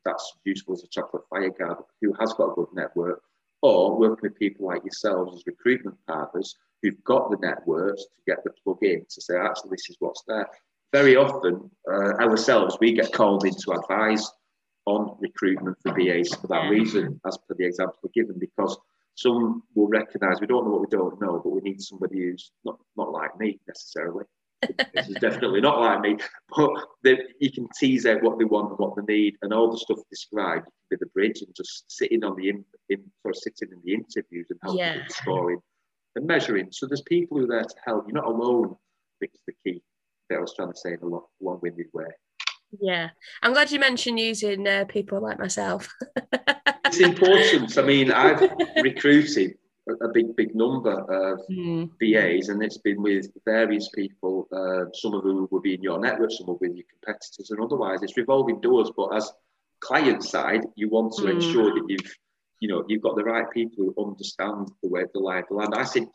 that's 0.05 0.33
useful 0.43 0.73
as 0.73 0.83
a 0.83 0.87
chocolate 0.87 1.23
fire 1.29 1.49
guard 1.49 1.77
who 2.01 2.13
has 2.19 2.33
got 2.33 2.51
a 2.51 2.55
good 2.55 2.67
network, 2.73 3.21
or 3.61 3.97
working 3.97 4.29
with 4.29 4.39
people 4.39 4.67
like 4.67 4.83
yourselves 4.83 5.35
as 5.35 5.47
recruitment 5.47 5.97
partners 6.07 6.55
who've 6.81 7.03
got 7.05 7.31
the 7.31 7.37
networks 7.37 8.03
to 8.03 8.21
get 8.27 8.43
the 8.43 8.51
plug 8.63 8.77
in 8.81 9.05
to 9.09 9.21
say, 9.21 9.37
actually, 9.37 9.71
this 9.71 9.89
is 9.89 9.95
what's 9.99 10.23
there. 10.27 10.47
Very 10.91 11.15
often, 11.15 11.71
uh, 11.89 12.13
ourselves, 12.21 12.77
we 12.79 12.91
get 12.91 13.13
called 13.13 13.45
in 13.45 13.55
to 13.55 13.71
advise 13.71 14.29
on 14.85 15.17
recruitment 15.21 15.77
for 15.81 15.93
BAs 15.93 16.35
for 16.35 16.47
that 16.47 16.69
reason, 16.69 17.19
as 17.25 17.37
per 17.47 17.55
the 17.57 17.65
example 17.65 18.11
given, 18.13 18.37
because 18.37 18.77
some 19.15 19.63
will 19.75 19.87
recognise 19.87 20.41
we 20.41 20.47
don't 20.47 20.65
know 20.65 20.71
what 20.71 20.81
we 20.81 20.87
don't 20.97 21.21
know, 21.21 21.39
but 21.43 21.51
we 21.51 21.61
need 21.61 21.81
somebody 21.81 22.19
who's 22.19 22.51
not, 22.65 22.77
not 22.97 23.11
like 23.11 23.37
me 23.39 23.59
necessarily. 23.67 24.25
This 24.93 25.09
is 25.09 25.15
definitely 25.15 25.61
not 25.61 25.79
like 25.79 26.01
me, 26.01 26.17
but 26.55 26.71
they, 27.03 27.19
you 27.39 27.51
can 27.51 27.67
tease 27.79 28.05
out 28.05 28.23
what 28.23 28.37
they 28.37 28.45
want 28.45 28.69
and 28.69 28.79
what 28.79 28.95
they 28.95 29.13
need, 29.13 29.35
and 29.41 29.53
all 29.53 29.71
the 29.71 29.77
stuff 29.77 29.99
described 30.09 30.65
can 30.65 30.71
be 30.89 30.97
the 30.99 31.07
bridge 31.07 31.41
and 31.41 31.53
just 31.55 31.91
sitting 31.91 32.23
on 32.23 32.35
the 32.35 32.49
in, 32.49 32.65
in 32.89 33.03
of 33.25 33.35
sitting 33.35 33.69
in 33.71 33.81
the 33.83 33.93
interviews 33.93 34.47
and 34.49 34.59
helping 34.61 34.79
yeah. 34.79 35.07
scoring 35.09 35.59
and 36.15 36.25
measuring. 36.25 36.67
So 36.71 36.85
there's 36.85 37.01
people 37.01 37.37
who 37.37 37.45
are 37.45 37.47
there 37.47 37.63
to 37.63 37.75
help. 37.85 38.05
You're 38.07 38.15
not 38.15 38.27
alone. 38.27 38.75
It's 39.21 39.39
the 39.47 39.53
key 39.63 39.81
that 40.29 40.37
I 40.37 40.41
was 40.41 40.53
trying 40.53 40.71
to 40.71 40.77
say 40.77 40.93
in 40.93 40.99
a 41.01 41.05
long, 41.05 41.25
long-winded 41.41 41.87
way. 41.93 42.05
Yeah, 42.81 43.09
I'm 43.41 43.53
glad 43.53 43.71
you 43.71 43.79
mentioned 43.79 44.19
using 44.19 44.67
uh, 44.67 44.85
people 44.85 45.21
like 45.21 45.39
myself. 45.39 45.89
it's 46.85 46.99
important. 46.99 47.77
I 47.77 47.81
mean, 47.83 48.11
I've 48.11 48.41
recruited 48.81 49.55
a 49.87 50.07
big, 50.13 50.35
big 50.35 50.55
number 50.55 50.91
of 50.91 51.41
mm. 51.49 51.89
BAs, 51.99 52.49
and 52.49 52.63
it's 52.63 52.77
been 52.77 53.01
with 53.01 53.27
various 53.45 53.89
people. 53.89 54.47
Uh, 54.51 54.89
some 54.93 55.13
of 55.13 55.23
whom 55.23 55.47
will 55.51 55.61
be 55.61 55.73
in 55.75 55.81
your 55.81 55.99
network, 55.99 56.31
some 56.31 56.47
will 56.47 56.57
be 56.57 56.69
your 56.69 56.85
competitors, 56.89 57.51
and 57.51 57.59
otherwise, 57.59 58.01
it's 58.01 58.17
revolving 58.17 58.61
doors. 58.61 58.91
But 58.95 59.15
as 59.15 59.31
client 59.81 60.23
side, 60.23 60.65
you 60.75 60.89
want 60.89 61.13
to 61.13 61.23
mm. 61.23 61.31
ensure 61.31 61.73
that 61.73 61.85
you've, 61.87 62.15
you 62.59 62.69
know, 62.69 62.85
you've 62.87 63.01
got 63.01 63.15
the 63.15 63.23
right 63.23 63.49
people 63.51 63.93
who 63.95 64.05
understand 64.05 64.69
the 64.81 64.89
way 64.89 65.03
the 65.13 65.19
lie 65.19 65.39
of 65.39 65.45
the 65.49 65.55
land. 65.55 65.73
I 65.75 65.83
said, 65.83 66.07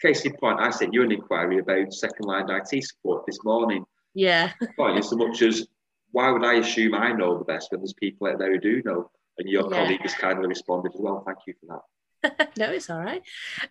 case 0.00 0.24
in 0.24 0.34
point, 0.34 0.60
I 0.60 0.70
sent 0.70 0.94
you 0.94 1.02
an 1.02 1.12
inquiry 1.12 1.58
about 1.58 1.92
second 1.92 2.26
line 2.26 2.50
IT 2.50 2.84
support 2.84 3.24
this 3.26 3.38
morning. 3.44 3.84
Yeah. 4.14 4.52
Quite 4.76 5.04
so 5.04 5.16
much 5.16 5.42
as 5.42 5.66
why 6.12 6.30
would 6.30 6.44
I 6.44 6.54
assume 6.54 6.94
I 6.94 7.12
know 7.12 7.38
the 7.38 7.44
best 7.44 7.68
when 7.70 7.80
there's 7.80 7.94
people 7.94 8.28
out 8.28 8.38
there 8.38 8.52
who 8.52 8.60
do 8.60 8.82
know? 8.84 9.10
And 9.38 9.48
your 9.48 9.62
yeah. 9.70 9.76
colleague 9.76 10.02
has 10.02 10.14
kindly 10.14 10.46
responded 10.46 10.92
as 10.94 11.00
well. 11.00 11.22
Thank 11.26 11.38
you 11.46 11.54
for 11.58 11.66
that. 11.74 11.80
no, 12.58 12.70
it's 12.70 12.90
all 12.90 13.00
right. 13.00 13.22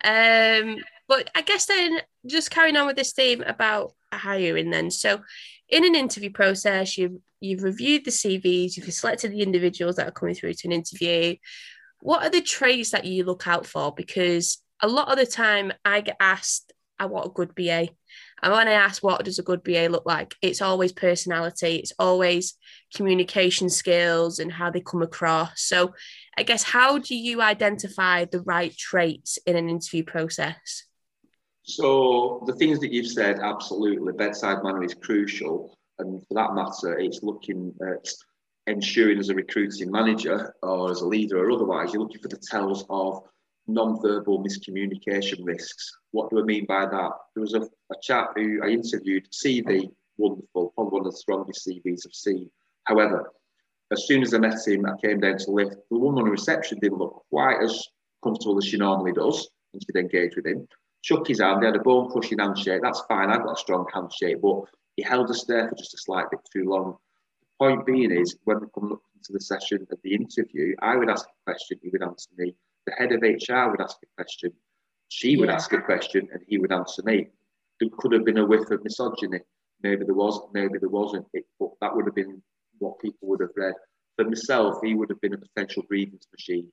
Um, 0.04 0.78
but 1.08 1.30
I 1.36 1.42
guess 1.42 1.66
then 1.66 2.00
just 2.26 2.52
carrying 2.52 2.78
on 2.78 2.88
with 2.88 2.96
this 2.96 3.14
theme 3.14 3.42
about 3.42 3.94
hiring 4.14 4.70
then. 4.70 4.92
So 4.92 5.22
in 5.70 5.86
an 5.86 5.96
interview 5.96 6.32
process, 6.32 6.98
you've 6.98 7.18
you've 7.40 7.64
reviewed 7.64 8.06
the 8.06 8.12
CVs, 8.12 8.78
you've 8.78 8.94
selected 8.94 9.32
the 9.32 9.42
individuals 9.42 9.96
that 9.96 10.08
are 10.08 10.12
coming 10.12 10.36
through 10.36 10.54
to 10.54 10.68
an 10.68 10.74
interview. 10.74 11.36
What 12.02 12.24
are 12.24 12.30
the 12.30 12.42
traits 12.42 12.92
that 12.92 13.06
you 13.06 13.24
look 13.24 13.48
out 13.48 13.66
for? 13.66 13.94
Because 13.94 14.62
a 14.82 14.88
lot 14.88 15.10
of 15.10 15.18
the 15.18 15.26
time 15.26 15.72
I 15.86 16.02
get 16.02 16.18
asked, 16.20 16.74
I 17.00 17.06
want 17.06 17.28
a 17.28 17.30
good 17.30 17.56
BA. 17.56 17.90
And 18.44 18.54
when 18.54 18.68
I 18.68 18.74
ask 18.74 19.04
what 19.04 19.24
does 19.24 19.40
a 19.40 19.44
good 19.44 19.64
BA 19.64 19.88
look 19.90 20.06
like, 20.06 20.36
it's 20.42 20.62
always 20.62 20.92
personality, 20.92 21.78
it's 21.78 21.94
always 22.00 22.56
communication 22.96 23.70
skills 23.70 24.40
and 24.40 24.52
how 24.52 24.70
they 24.70 24.82
come 24.82 25.02
across. 25.02 25.62
So 25.62 25.94
I 26.38 26.44
guess 26.44 26.64
how 26.64 26.98
do 26.98 27.16
you 27.16 27.42
identify 27.42 28.26
the 28.26 28.42
right 28.42 28.76
traits 28.76 29.38
in 29.46 29.56
an 29.56 29.70
interview 29.70 30.04
process? 30.04 30.86
So 31.64 32.44
the 32.48 32.56
things 32.56 32.80
that 32.80 32.92
you've 32.92 33.08
said, 33.08 33.40
absolutely, 33.40 34.14
bedside 34.14 34.64
manner 34.64 34.84
is 34.84 34.94
crucial. 34.94 35.78
And 36.00 36.26
for 36.28 36.34
that 36.34 36.54
matter, 36.56 36.98
it's 36.98 37.22
looking 37.22 37.74
at 37.88 38.08
ensuring 38.68 39.20
as 39.20 39.30
a 39.30 39.36
recruiting 39.36 39.92
manager 39.92 40.54
or 40.64 40.92
as 40.92 41.02
a 41.02 41.08
leader 41.08 41.38
or 41.38 41.52
otherwise, 41.52 41.94
you're 41.94 42.02
looking 42.02 42.22
for 42.22 42.28
the 42.28 42.38
tells 42.38 42.86
of 42.90 43.24
non-verbal 43.68 44.44
miscommunication 44.44 45.40
risks. 45.44 45.92
What 46.12 46.30
do 46.30 46.40
I 46.40 46.44
mean 46.44 46.66
by 46.66 46.86
that? 46.86 47.12
There 47.36 47.42
was 47.42 47.54
a, 47.54 47.62
a 47.62 47.96
chap 48.02 48.32
who 48.36 48.60
I 48.64 48.70
interviewed, 48.70 49.28
CV, 49.32 49.90
wonderful, 50.18 50.74
probably 50.76 51.00
one 51.00 51.08
of 51.08 51.12
the 51.12 51.18
strongest 51.18 51.68
CVs 51.68 52.02
I've 52.06 52.14
seen. 52.14 52.50
However, 52.86 53.32
as 53.92 54.08
soon 54.08 54.22
as 54.22 54.34
I 54.34 54.40
met 54.40 54.66
him, 54.66 54.86
I 54.86 54.96
came 55.02 55.20
down 55.20 55.38
to 55.38 55.52
lift. 55.52 55.76
The 55.90 55.98
woman 55.98 56.20
on 56.20 56.26
the 56.26 56.32
reception 56.32 56.80
didn't 56.80 57.00
look 57.00 57.24
quite 57.30 57.62
as 57.62 57.88
comfortable 58.24 58.58
as 58.58 58.66
she 58.66 58.78
normally 58.78 59.14
does, 59.14 59.50
and 59.74 59.82
she'd 59.84 60.00
engage 60.00 60.36
with 60.36 60.46
him. 60.46 60.68
Shook 61.02 61.28
his 61.28 61.42
hand, 61.42 61.62
they 61.62 61.68
had 61.68 61.76
a 61.76 61.80
bone 61.80 62.10
crushing 62.10 62.40
handshake. 62.40 62.82
That's 62.84 63.02
fine, 63.08 63.30
I've 63.30 63.44
got 63.44 63.58
a 63.58 63.60
strong 63.60 63.88
handshake, 63.94 64.42
but 64.42 64.64
he 64.96 65.04
held 65.04 65.30
us 65.30 65.46
there 65.46 65.68
for 65.68 65.76
just 65.76 65.94
a 65.94 65.98
slight 65.98 66.30
bit 66.30 66.42
too 66.54 66.70
long. 66.70 66.98
The 67.42 67.66
point 67.66 67.86
being 67.86 68.12
is, 68.12 68.38
when 68.44 68.60
we 68.62 68.68
come 68.74 68.94
up 68.94 69.02
to 69.24 69.34
the 69.34 69.42
session 69.42 69.88
of 69.92 70.00
the 70.04 70.14
interview, 70.14 70.76
I 70.82 70.96
would 70.96 71.10
ask 71.10 71.26
a 71.26 71.52
question, 71.52 71.80
he 71.82 71.90
would 71.90 72.04
answer 72.04 72.30
me 72.38 72.54
the 72.86 72.94
head 72.94 73.12
of 73.12 73.22
HR 73.22 73.70
would 73.72 73.82
ask 73.82 73.98
a 74.04 74.08
question, 74.16 74.52
she 75.10 75.36
would 75.38 75.50
yeah. 75.50 75.56
ask 75.56 75.72
a 75.74 75.82
question, 75.82 76.28
and 76.32 76.42
he 76.48 76.58
would 76.58 76.72
answer 76.72 77.04
me. 77.04 77.28
There 77.80 77.90
could 77.98 78.14
have 78.14 78.26
been 78.26 78.38
a 78.38 78.46
whiff 78.46 78.70
of 78.72 78.84
misogyny. 78.84 79.40
Maybe 79.84 80.06
there 80.06 80.16
was, 80.16 80.40
maybe 80.54 80.78
there 80.80 80.90
wasn't. 80.90 81.26
It, 81.34 81.46
but 81.60 81.72
that 81.82 81.96
would 81.96 82.06
have 82.06 82.16
been 82.16 82.42
what 82.82 83.00
people 83.00 83.28
would 83.30 83.42
have 83.42 83.56
read. 83.56 83.74
For 84.18 84.26
myself, 84.26 84.80
he 84.84 84.94
would 84.94 85.10
have 85.10 85.22
been 85.22 85.34
a 85.34 85.38
potential 85.38 85.84
grievance 85.88 86.28
machine 86.32 86.72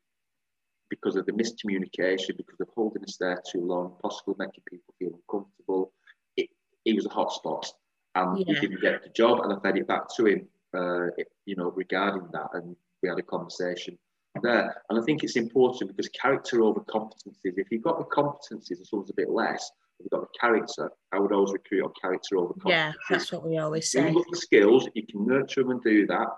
because 0.91 1.17
of 1.17 1.27
the 1.27 1.33
miscommunication, 1.33 2.37
because 2.37 2.61
of 2.61 2.69
holding 2.75 3.05
us 3.05 3.17
there 3.19 3.41
too 3.51 3.61
long, 3.61 3.95
possibly 4.03 4.35
making 4.39 4.65
people 4.69 4.95
feel 4.99 5.11
uncomfortable. 5.15 5.93
It, 6.37 6.49
he 6.85 6.95
was 6.95 7.07
a 7.07 7.11
hot 7.11 7.33
spot 7.33 7.73
and 8.15 8.39
yeah. 8.39 8.45
he 8.47 8.55
didn't 8.55 8.81
get 8.81 9.03
the 9.03 9.11
job, 9.11 9.41
and 9.41 9.53
I 9.53 9.61
fed 9.61 9.77
it 9.77 9.87
back 9.87 10.09
to 10.17 10.27
him, 10.27 10.49
uh, 10.75 11.07
it, 11.17 11.29
you 11.45 11.57
know, 11.57 11.71
regarding 11.71 12.29
that. 12.33 12.49
And 12.55 12.75
we 13.03 13.09
had 13.09 13.19
a 13.19 13.23
conversation 13.23 13.99
there. 14.43 14.83
And 14.89 14.99
I 14.99 15.03
think 15.03 15.23
it's 15.23 15.37
important 15.37 15.91
because 15.91 16.09
character 16.09 16.63
over 16.63 16.81
competencies, 16.81 17.37
if 17.45 17.71
you've 17.71 17.83
got 17.83 17.99
the 17.99 18.05
competencies 18.05 18.79
and 18.79 18.87
someone's 18.87 19.11
a 19.11 19.15
bit 19.15 19.31
less, 19.31 19.71
you've 19.99 20.11
got 20.11 20.21
the 20.21 20.39
character, 20.39 20.91
I 21.13 21.19
would 21.19 21.33
always 21.33 21.53
recruit 21.53 21.85
on 21.85 21.93
character 22.01 22.39
over 22.39 22.55
competencies. 22.55 22.69
Yeah, 22.71 22.93
that's 23.11 23.33
what 23.33 23.45
we 23.45 23.59
always 23.59 23.91
say. 23.91 24.09
You 24.09 24.15
look 24.15 24.27
the 24.31 24.37
skills, 24.37 24.89
you 24.95 25.07
can 25.07 25.27
nurture 25.27 25.63
them 25.63 25.73
and 25.73 25.83
do 25.83 26.07
that. 26.07 26.29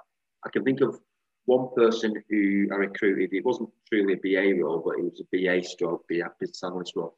I 0.44 0.50
can 0.50 0.64
think 0.64 0.80
of 0.80 0.98
one 1.46 1.68
person 1.74 2.14
who 2.28 2.68
I 2.72 2.76
recruited, 2.76 3.32
it 3.32 3.44
wasn't 3.44 3.70
truly 3.88 4.14
a 4.14 4.16
BA 4.16 4.62
role, 4.62 4.82
but 4.84 4.98
it 4.98 5.04
was 5.04 5.20
a 5.20 5.36
BA 5.36 5.66
stroke, 5.66 6.04
BA 6.08 6.30
business 6.38 6.62
analyst 6.62 6.94
role. 6.96 7.16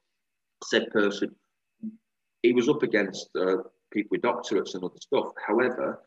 Said 0.64 0.90
person, 0.90 1.34
he 2.42 2.52
was 2.52 2.68
up 2.68 2.82
against 2.82 3.28
uh, 3.36 3.58
people 3.92 4.08
with 4.12 4.22
doctorates 4.22 4.74
and 4.74 4.84
other 4.84 4.94
stuff. 5.00 5.32
However, 5.46 6.00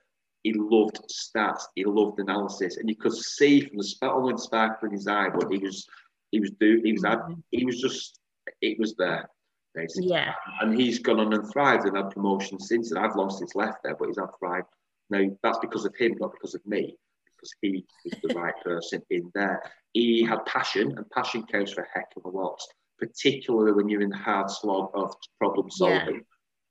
he 0.43 0.53
loved 0.53 0.99
stats, 1.09 1.63
he 1.75 1.85
loved 1.85 2.19
analysis, 2.19 2.77
and 2.77 2.89
you 2.89 2.95
could 2.95 3.13
see 3.13 3.61
from 3.61 3.77
the 3.77 4.07
on 4.07 4.31
the 4.31 4.37
sparkle 4.37 4.87
in 4.87 4.93
his 4.93 5.07
eye, 5.07 5.29
but 5.29 5.51
he 5.51 5.57
was 5.57 5.87
he 6.31 6.39
was 6.39 6.51
doing, 6.59 6.81
he 6.85 6.93
was 6.93 7.03
mm-hmm. 7.03 7.33
he 7.51 7.65
was 7.65 7.81
just 7.81 8.19
it 8.61 8.77
was 8.79 8.95
there 8.95 9.29
basically. 9.75 10.09
Yeah. 10.09 10.33
And 10.61 10.79
he's 10.79 10.99
gone 10.99 11.19
on 11.19 11.33
and 11.33 11.51
thrived 11.51 11.85
and 11.85 11.97
had 11.97 12.11
promotion 12.11 12.59
since. 12.59 12.91
And 12.91 12.99
I've 12.99 13.15
lost 13.15 13.41
his 13.41 13.55
left 13.55 13.83
there, 13.83 13.95
but 13.95 14.07
he's 14.07 14.17
had 14.17 14.29
thrived. 14.39 14.67
Now 15.09 15.23
that's 15.43 15.59
because 15.59 15.85
of 15.85 15.95
him, 15.95 16.15
not 16.19 16.31
because 16.31 16.55
of 16.55 16.65
me, 16.65 16.97
because 17.35 17.53
he 17.61 17.85
was 18.03 18.19
the 18.21 18.33
right 18.33 18.55
person 18.63 19.01
in 19.09 19.31
there. 19.35 19.61
He 19.93 20.23
had 20.23 20.45
passion, 20.45 20.97
and 20.97 21.09
passion 21.11 21.45
counts 21.45 21.73
for 21.73 21.81
a 21.81 21.87
heck 21.93 22.11
of 22.17 22.25
a 22.25 22.29
lot, 22.29 22.59
particularly 22.99 23.71
when 23.71 23.87
you're 23.87 24.01
in 24.01 24.09
the 24.09 24.17
hard 24.17 24.49
slog 24.49 24.89
of 24.93 25.13
problem 25.39 25.69
solving. 25.69 26.15
Yeah. 26.15 26.21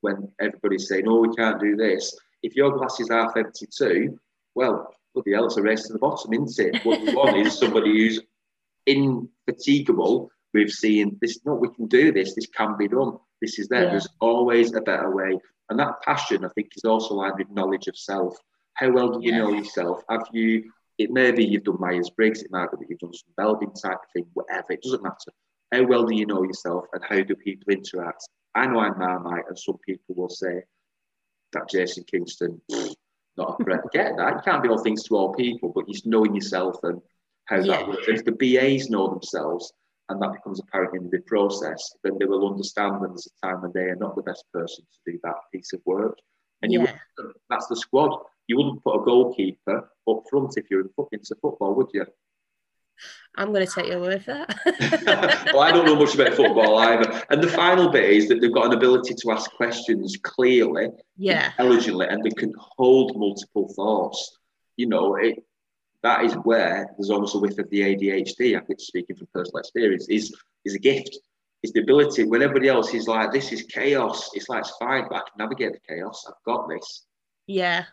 When 0.01 0.33
everybody's 0.41 0.89
saying, 0.89 1.05
"Oh, 1.07 1.21
we 1.21 1.35
can't 1.35 1.61
do 1.61 1.77
this," 1.77 2.15
if 2.43 2.55
your 2.55 2.73
glass 2.73 3.01
is 3.01 3.09
half 3.09 3.37
empty 3.37 3.67
too, 3.67 4.19
well, 4.55 4.93
bloody 5.15 5.33
hell, 5.33 5.47
it's 5.47 5.57
a 5.57 5.63
race 5.63 5.87
to 5.87 5.93
the 5.93 5.99
bottom, 5.99 6.33
isn't 6.35 6.75
it? 6.75 6.85
What 6.85 7.01
you 7.01 7.17
want 7.17 7.37
is 7.37 7.57
somebody 7.57 7.91
who's 7.91 8.21
infatigable 8.87 10.31
with 10.55 10.71
seeing 10.71 11.19
this, 11.21 11.41
no, 11.45 11.55
we 11.55 11.69
can 11.69 11.87
do 11.87 12.13
this, 12.13 12.35
this 12.35 12.47
can 12.47 12.77
be 12.77 12.89
done, 12.89 13.19
this 13.41 13.59
is 13.59 13.69
there. 13.69 13.85
Yeah. 13.85 13.91
There's 13.91 14.09
always 14.21 14.75
a 14.75 14.81
better 14.81 15.11
way. 15.15 15.39
And 15.69 15.79
that 15.79 16.01
passion, 16.03 16.45
I 16.45 16.49
think, 16.55 16.69
is 16.77 16.85
also 16.85 17.15
aligned 17.15 17.39
with 17.39 17.51
knowledge 17.51 17.89
of 17.89 17.97
self. 17.97 18.37
How 18.75 18.91
well 18.91 19.11
do 19.11 19.25
you 19.25 19.33
yeah. 19.33 19.39
know 19.39 19.53
yourself? 19.53 20.03
Have 20.09 20.27
you, 20.33 20.71
it 20.99 21.11
may 21.11 21.33
be 21.33 21.45
you've 21.45 21.65
done 21.65 21.81
Myers 21.81 22.11
Briggs, 22.11 22.43
it 22.43 22.51
might 22.51 22.71
be 22.71 22.79
that 22.79 22.87
you've 22.89 22.99
done 22.99 23.13
some 23.13 23.35
Belbin 23.39 23.81
type 23.81 23.99
thing, 24.13 24.27
whatever, 24.35 24.67
it 24.71 24.83
doesn't 24.83 25.03
matter. 25.03 25.33
How 25.73 25.83
well 25.85 26.05
do 26.05 26.15
you 26.15 26.27
know 26.27 26.43
yourself 26.45 26.85
and 26.93 27.03
how 27.03 27.23
do 27.23 27.35
people 27.35 27.73
interact? 27.73 28.29
I 28.55 28.67
know 28.67 28.79
I'm 28.79 28.99
Marmite, 28.99 29.45
and 29.49 29.59
some 29.59 29.79
people 29.85 30.15
will 30.15 30.29
say, 30.29 30.63
that 31.55 31.71
Jason 31.71 32.05
Kingston, 32.05 32.61
not 33.37 33.57
a 33.59 33.65
threat. 33.65 33.81
Get 33.93 34.17
that. 34.17 34.35
You 34.35 34.41
can't 34.45 34.63
be 34.63 34.69
all 34.69 34.79
things 34.79 35.05
to 35.05 35.17
all 35.17 35.35
people, 35.35 35.73
but 35.75 35.89
just 35.89 36.07
knowing 36.07 36.35
yourself 36.35 36.77
and 36.83 37.01
how 37.47 37.57
yeah. 37.57 37.79
that 37.79 37.89
works. 37.89 38.05
If 38.09 38.25
the 38.25 38.33
BAs 38.33 38.91
know 38.91 39.09
themselves 39.09 39.73
and 40.09 40.21
that 40.21 40.33
becomes 40.33 40.61
apparent 40.61 40.95
in 40.97 41.11
the 41.11 41.21
process, 41.21 41.95
then 42.03 42.19
they 42.19 42.27
will 42.27 42.51
understand 42.51 43.01
when 43.01 43.11
there's 43.11 43.29
a 43.43 43.47
time 43.47 43.63
when 43.63 43.73
they 43.75 43.91
are 43.91 43.97
not 43.97 44.17
the 44.17 44.23
best 44.23 44.45
person 44.53 44.85
to 44.85 45.13
do 45.13 45.19
that 45.23 45.37
piece 45.53 45.73
of 45.73 45.81
work. 45.85 46.19
And 46.63 46.73
yeah. 46.73 46.81
you 47.19 47.33
that's 47.51 47.67
the 47.69 47.77
squad. 47.77 48.19
You 48.47 48.57
wouldn't 48.59 48.83
put 48.83 49.01
a 49.01 49.05
goalkeeper 49.05 49.89
up 50.09 50.23
front 50.29 50.57
if 50.57 50.71
you're 50.71 50.85
into 51.13 51.35
football, 51.41 51.75
would 51.75 51.89
you? 51.95 52.07
I'm 53.37 53.53
going 53.53 53.67
to 53.67 53.73
take 53.73 53.89
your 53.89 54.01
word 54.01 54.25
for 54.25 54.33
that. 54.35 55.51
well, 55.53 55.63
I 55.63 55.73
don't 55.73 55.87
know 55.87 55.97
much 55.97 56.15
about 56.15 56.35
football 56.35 56.79
either. 56.79 57.23
And 57.31 57.43
the 57.43 57.49
final 57.49 57.91
bit 57.91 58.11
is 58.11 58.29
that 58.29 58.41
they've 58.41 58.53
got 58.53 58.67
an 58.67 58.75
ability 58.75 59.15
to 59.15 59.31
ask 59.33 59.51
questions 59.53 60.17
clearly, 60.23 60.91
yeah, 61.17 61.47
intelligently, 61.47 62.07
and 62.09 62.23
they 62.23 62.31
can 62.31 62.53
hold 62.59 63.17
multiple 63.17 63.73
thoughts. 63.75 64.39
You 64.77 64.87
know, 64.87 65.17
it, 65.17 65.43
that 66.05 66.23
is 66.23 66.35
where 66.45 66.91
there's 66.97 67.11
almost 67.11 67.35
a 67.35 67.39
whiff 67.39 67.59
of 67.59 67.69
the 67.71 67.81
ADHD. 67.81 68.57
I 68.57 68.65
think 68.65 68.79
speaking 68.79 69.17
from 69.17 69.27
personal 69.33 69.59
experience 69.59 70.07
is 70.09 70.33
is 70.65 70.75
a 70.75 70.79
gift. 70.79 71.19
It's 71.63 71.73
the 71.73 71.81
ability 71.81 72.25
when 72.25 72.43
everybody 72.43 72.69
else 72.69 72.93
is 72.93 73.09
like, 73.09 73.33
"This 73.33 73.51
is 73.51 73.63
chaos." 73.63 74.31
It's 74.35 74.49
like 74.51 74.61
it's 74.61 74.77
fine, 74.79 75.07
but 75.09 75.17
I 75.17 75.21
can 75.21 75.39
navigate 75.39 75.73
the 75.73 75.81
chaos. 75.89 76.25
I've 76.29 76.35
got 76.45 76.69
this. 76.69 77.07
Yeah, 77.47 77.87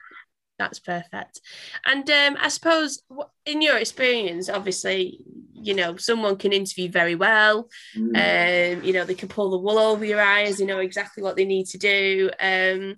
that's 0.59 0.79
perfect. 0.79 1.39
And 1.85 2.07
um, 2.09 2.37
I 2.39 2.49
suppose, 2.49 3.01
in 3.45 3.61
your 3.61 3.77
experience, 3.77 4.49
obviously, 4.49 5.23
you 5.53 5.73
know, 5.73 5.95
someone 5.95 6.35
can 6.35 6.51
interview 6.51 6.89
very 6.89 7.15
well. 7.15 7.69
Mm. 7.97 8.77
Um, 8.77 8.83
you 8.83 8.91
know, 8.91 9.05
they 9.05 9.15
can 9.15 9.29
pull 9.29 9.51
the 9.51 9.57
wool 9.57 9.79
over 9.79 10.03
your 10.03 10.21
eyes. 10.21 10.57
They 10.57 10.65
know 10.65 10.79
exactly 10.79 11.23
what 11.23 11.37
they 11.37 11.45
need 11.45 11.67
to 11.67 11.77
do. 11.77 12.29
Um, 12.41 12.97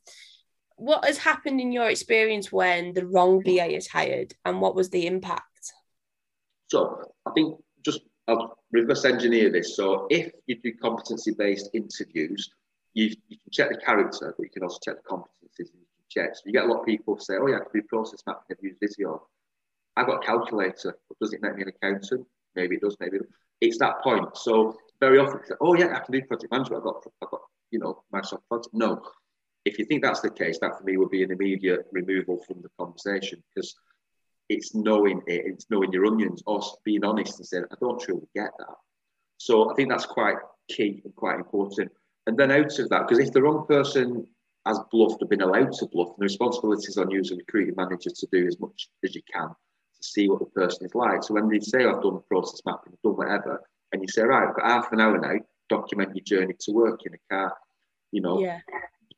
what 0.75 1.05
has 1.05 1.17
happened 1.17 1.59
in 1.59 1.71
your 1.71 1.89
experience 1.89 2.51
when 2.51 2.93
the 2.93 3.05
wrong 3.05 3.41
BA 3.43 3.75
is 3.75 3.87
hired, 3.87 4.33
and 4.45 4.61
what 4.61 4.75
was 4.75 4.89
the 4.89 5.07
impact? 5.07 5.73
So, 6.67 7.11
I 7.25 7.31
think 7.31 7.59
just 7.83 8.01
I'll 8.27 8.57
reverse 8.71 9.05
engineer 9.05 9.51
this. 9.51 9.75
So, 9.75 10.07
if 10.09 10.31
you 10.47 10.59
do 10.61 10.73
competency-based 10.81 11.69
interviews, 11.73 12.49
you, 12.93 13.15
you 13.27 13.37
can 13.37 13.51
check 13.51 13.69
the 13.69 13.77
character, 13.77 14.33
but 14.37 14.43
you 14.43 14.49
can 14.49 14.63
also 14.63 14.79
check 14.83 14.95
the 14.95 15.09
competencies 15.09 15.33
checks. 15.57 15.71
You 15.73 15.81
can 16.13 16.25
check. 16.25 16.35
So 16.35 16.41
you 16.45 16.53
get 16.53 16.65
a 16.65 16.67
lot 16.67 16.81
of 16.81 16.85
people 16.85 17.19
say, 17.19 17.35
oh 17.39 17.47
yeah, 17.47 17.57
I 17.57 17.59
can 17.59 17.81
do 17.81 17.87
process 17.87 18.21
mapping, 18.25 18.43
I've 18.51 18.63
used 18.63 18.79
Visio. 18.79 19.27
I've 19.95 20.07
got 20.07 20.23
a 20.23 20.25
calculator, 20.25 20.97
but 21.07 21.19
does 21.19 21.33
it 21.33 21.41
make 21.41 21.55
me 21.55 21.63
an 21.63 21.69
accountant? 21.69 22.25
Maybe 22.55 22.75
it 22.75 22.81
does, 22.81 22.97
maybe 22.99 23.17
it 23.17 23.19
does. 23.19 23.29
It's 23.61 23.77
that 23.79 24.01
point. 24.03 24.35
So 24.35 24.77
very 24.99 25.19
often, 25.19 25.39
say, 25.45 25.55
oh 25.61 25.75
yeah, 25.75 25.95
I 25.95 25.99
can 25.99 26.11
do 26.11 26.21
project 26.23 26.51
management. 26.51 26.79
I've 26.79 26.83
got, 26.83 27.03
I've 27.21 27.29
got, 27.29 27.41
you 27.71 27.79
know, 27.79 28.03
Microsoft 28.13 28.41
project. 28.49 28.73
No, 28.73 29.01
if 29.65 29.79
you 29.79 29.86
think 29.86 30.03
that's 30.03 30.22
the 30.22 30.29
case, 30.29 30.60
that 30.60 30.77
for 30.77 30.84
me 30.84 30.98
would 30.98 31.10
be 31.10 31.24
an 31.24 31.32
immediate 31.32 31.88
removal 31.91 32.43
from 32.46 32.62
the 32.62 32.70
conversation 32.77 33.41
because 33.53 33.75
it's 34.50 34.75
knowing 34.75 35.22
it, 35.27 35.43
it's 35.46 35.67
knowing 35.70 35.91
your 35.93 36.05
onions, 36.05 36.43
or 36.46 36.62
being 36.84 37.05
honest 37.05 37.39
and 37.39 37.48
saying, 37.48 37.63
I 37.72 37.75
don't 37.79 38.00
truly 38.00 38.27
get 38.36 38.51
that. 38.60 38.75
So 39.38 39.72
I 39.72 39.75
think 39.75 39.89
that's 39.89 40.05
quite 40.05 40.38
key 40.70 41.01
and 41.03 41.15
quite 41.15 41.38
important. 41.38 41.91
And 42.27 42.38
then 42.38 42.51
out 42.51 42.77
of 42.79 42.89
that, 42.89 43.08
because 43.08 43.25
if 43.25 43.34
the 43.34 43.41
wrong 43.41 43.65
person 43.67 44.27
has 44.65 44.79
bluffed 44.91 45.22
or 45.22 45.27
been 45.27 45.41
allowed 45.41 45.74
to 45.74 45.86
bluff. 45.88 46.15
The 46.17 46.24
responsibility 46.24 46.88
is 46.88 46.98
on 46.98 47.12
you 47.12 47.20
as 47.20 47.32
a 47.32 47.36
recruiting 47.36 47.75
manager 47.75 48.10
to 48.10 48.27
do 48.32 48.48
as 48.48 48.60
much 48.60 48.89
as 49.03 49.15
you 49.15 49.22
can 49.32 49.50
to 49.50 50.03
see 50.03 50.29
what 50.29 50.39
the 50.39 50.46
person 50.46 50.86
is 50.86 50.96
like. 50.96 51.24
So 51.24 51.34
when 51.34 51.50
they 51.50 51.60
say, 51.60 51.86
I've 51.86 52.01
done 52.01 52.15
the 52.15 52.24
process 52.29 52.62
mapping, 52.65 52.93
I've 52.93 53.01
done 53.01 53.17
whatever, 53.17 53.62
and 53.91 54.01
you 54.01 54.08
say, 54.08 54.22
right, 54.22 54.48
I've 54.48 54.55
got 54.55 54.65
half 54.65 54.91
an 54.91 55.01
hour 55.01 55.17
now, 55.20 55.39
document 55.70 56.15
your 56.15 56.24
journey 56.24 56.55
to 56.62 56.72
work 56.72 57.01
in 57.05 57.13
a 57.13 57.17
car, 57.29 57.53
you 58.12 58.22
know, 58.22 58.39
yeah. 58.39 58.60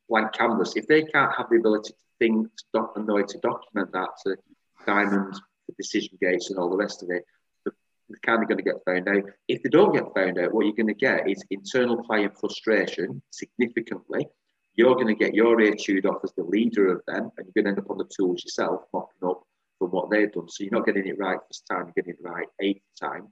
Blank 0.10 0.34
canvas. 0.34 0.76
If 0.76 0.88
they 0.88 1.04
can't 1.04 1.36
have 1.36 1.48
the 1.50 1.58
ability 1.58 1.94
to 1.94 2.00
think 2.20 2.48
doc- 2.74 2.94
and 2.96 3.08
know 3.08 3.18
how 3.18 3.26
to 3.26 3.38
document 3.40 3.92
that 3.94 4.10
to 4.26 4.38
diamonds, 4.86 5.42
the 5.68 5.74
decision 5.78 6.18
gates, 6.22 6.50
and 6.50 6.60
all 6.60 6.70
the 6.70 6.78
rest 6.78 7.04
of 7.04 7.10
it, 7.10 7.26
they're 7.66 8.20
kind 8.24 8.44
of 8.44 8.48
going 8.48 8.58
to 8.58 8.64
get 8.64 8.84
found 8.86 9.08
out. 9.10 9.24
If 9.48 9.64
they 9.64 9.70
don't 9.70 9.94
get 9.94 10.14
found 10.14 10.38
out, 10.38 10.54
what 10.54 10.66
you're 10.66 10.76
going 10.76 10.88
to 10.88 10.94
get 10.94 11.30
is 11.30 11.44
internal 11.50 12.04
client 12.04 12.38
frustration 12.40 13.22
significantly 13.32 14.28
you're 14.76 14.96
going 14.96 15.08
to 15.08 15.16
get 15.16 15.34
your 15.34 15.60
ear 15.62 15.74
chewed 15.76 16.06
off 16.06 16.22
as 16.24 16.34
the 16.34 16.44
leader 16.44 16.92
of 16.92 17.02
them, 17.08 17.32
and 17.38 17.48
you're 17.48 17.64
going 17.64 17.76
to 17.76 17.80
end 17.80 17.80
up 17.80 17.90
on 17.90 17.98
the 17.98 18.10
tools 18.16 18.44
yourself, 18.44 18.82
mopping 18.94 19.30
up 19.30 19.44
from 19.80 19.92
what 19.92 20.10
they've 20.10 20.32
done. 20.32 20.50
So 20.50 20.64
you're 20.64 20.74
not 20.74 20.86
getting 20.86 21.08
it 21.08 21.18
right 21.18 21.40
first 21.48 21.66
time, 21.70 21.86
you're 21.86 22.04
getting 22.04 22.16
it 22.20 22.30
right 22.30 22.48
eighth 22.62 22.84
time. 23.02 23.28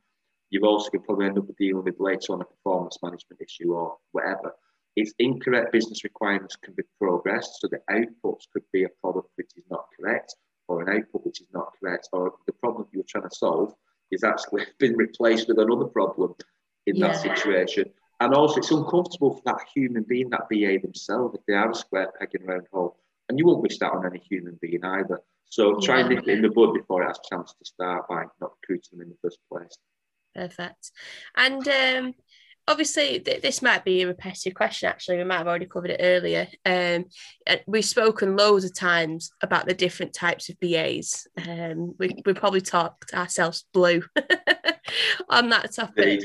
You've 0.49 0.63
also 0.63 0.89
going 0.89 1.01
to 1.01 1.05
probably 1.05 1.25
end 1.25 1.37
up 1.37 1.45
dealing 1.57 1.83
with 1.83 1.99
later 1.99 2.33
on 2.33 2.41
a 2.41 2.45
performance 2.45 2.97
management 3.01 3.41
issue 3.41 3.73
or 3.73 3.97
whatever. 4.11 4.53
If 4.95 5.12
incorrect 5.19 5.71
business 5.71 6.03
requirements 6.03 6.55
can 6.55 6.73
be 6.73 6.83
progressed, 7.00 7.59
so 7.59 7.67
the 7.67 7.81
outputs 7.89 8.47
could 8.51 8.63
be 8.71 8.83
a 8.83 8.89
product 9.01 9.29
which 9.35 9.51
is 9.55 9.63
not 9.69 9.85
correct, 10.00 10.35
or 10.67 10.81
an 10.81 10.95
output 10.95 11.25
which 11.25 11.41
is 11.41 11.47
not 11.53 11.73
correct, 11.79 12.09
or 12.13 12.33
the 12.45 12.53
problem 12.53 12.88
you're 12.91 13.03
trying 13.07 13.29
to 13.29 13.35
solve 13.35 13.73
is 14.12 14.23
actually 14.23 14.65
been 14.79 14.95
replaced 14.95 15.47
with 15.47 15.59
another 15.59 15.85
problem 15.85 16.35
in 16.85 16.95
yeah. 16.95 17.07
that 17.07 17.21
situation 17.21 17.91
and 18.23 18.33
also, 18.33 18.59
it's 18.59 18.71
uncomfortable 18.71 19.35
for 19.35 19.41
that 19.45 19.65
human 19.75 20.03
being, 20.03 20.29
that 20.29 20.47
BA 20.50 20.79
themselves, 20.81 21.35
if 21.35 21.45
they 21.45 21.55
are 21.55 21.71
a 21.71 21.75
square 21.75 22.09
peg 22.17 22.29
in 22.33 22.43
a 22.43 22.45
round 22.45 22.67
hole. 22.71 22.97
And 23.27 23.38
you 23.38 23.45
won't 23.45 23.62
wish 23.62 23.79
that 23.79 23.91
on 23.91 24.05
any 24.05 24.19
human 24.19 24.57
being 24.62 24.83
either. 24.83 25.19
So 25.45 25.77
try 25.81 25.97
yeah. 25.97 26.05
and 26.05 26.15
nip 26.15 26.27
it 26.27 26.29
in 26.29 26.41
the 26.41 26.50
bud 26.50 26.73
before 26.73 27.03
it 27.03 27.07
has 27.07 27.19
a 27.19 27.35
chance 27.35 27.53
to 27.53 27.65
start 27.65 28.07
by 28.07 28.23
not 28.39 28.53
recruiting 28.62 29.00
them 29.00 29.01
in 29.01 29.09
the 29.09 29.17
first 29.21 29.39
place. 29.51 29.77
Perfect. 30.33 30.91
And 31.35 31.67
um, 31.67 32.13
obviously, 32.67 33.20
th- 33.20 33.41
this 33.41 33.62
might 33.62 33.84
be 33.84 34.01
a 34.01 34.08
repetitive 34.08 34.53
question. 34.53 34.89
Actually, 34.89 35.17
we 35.17 35.24
might 35.24 35.38
have 35.38 35.48
already 35.48 35.65
covered 35.65 35.91
it 35.91 36.00
earlier. 36.01 36.48
Um, 36.65 37.05
we've 37.67 37.86
spoken 37.86 38.36
loads 38.36 38.65
of 38.65 38.75
times 38.75 39.32
about 39.41 39.65
the 39.65 39.74
different 39.74 40.13
types 40.13 40.50
of 40.50 40.60
BAs. 40.60 41.27
Um, 41.48 41.96
we 41.98 42.22
we 42.25 42.34
probably 42.34 42.62
talked 42.62 43.13
ourselves 43.13 43.65
blue 43.74 44.03
on 45.29 45.50
that 45.50 45.74
topic. 45.74 46.24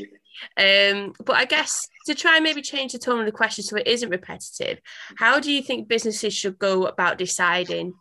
Um, 0.56 1.14
but 1.24 1.36
I 1.36 1.46
guess 1.46 1.88
to 2.06 2.14
try 2.14 2.36
and 2.36 2.44
maybe 2.44 2.62
change 2.62 2.92
the 2.92 2.98
tone 2.98 3.18
of 3.18 3.26
the 3.26 3.32
question 3.32 3.64
so 3.64 3.76
it 3.76 3.88
isn't 3.88 4.08
repetitive, 4.08 4.78
how 5.16 5.40
do 5.40 5.52
you 5.52 5.62
think 5.62 5.88
businesses 5.88 6.32
should 6.32 6.58
go 6.58 6.86
about 6.86 7.18
deciding 7.18 7.94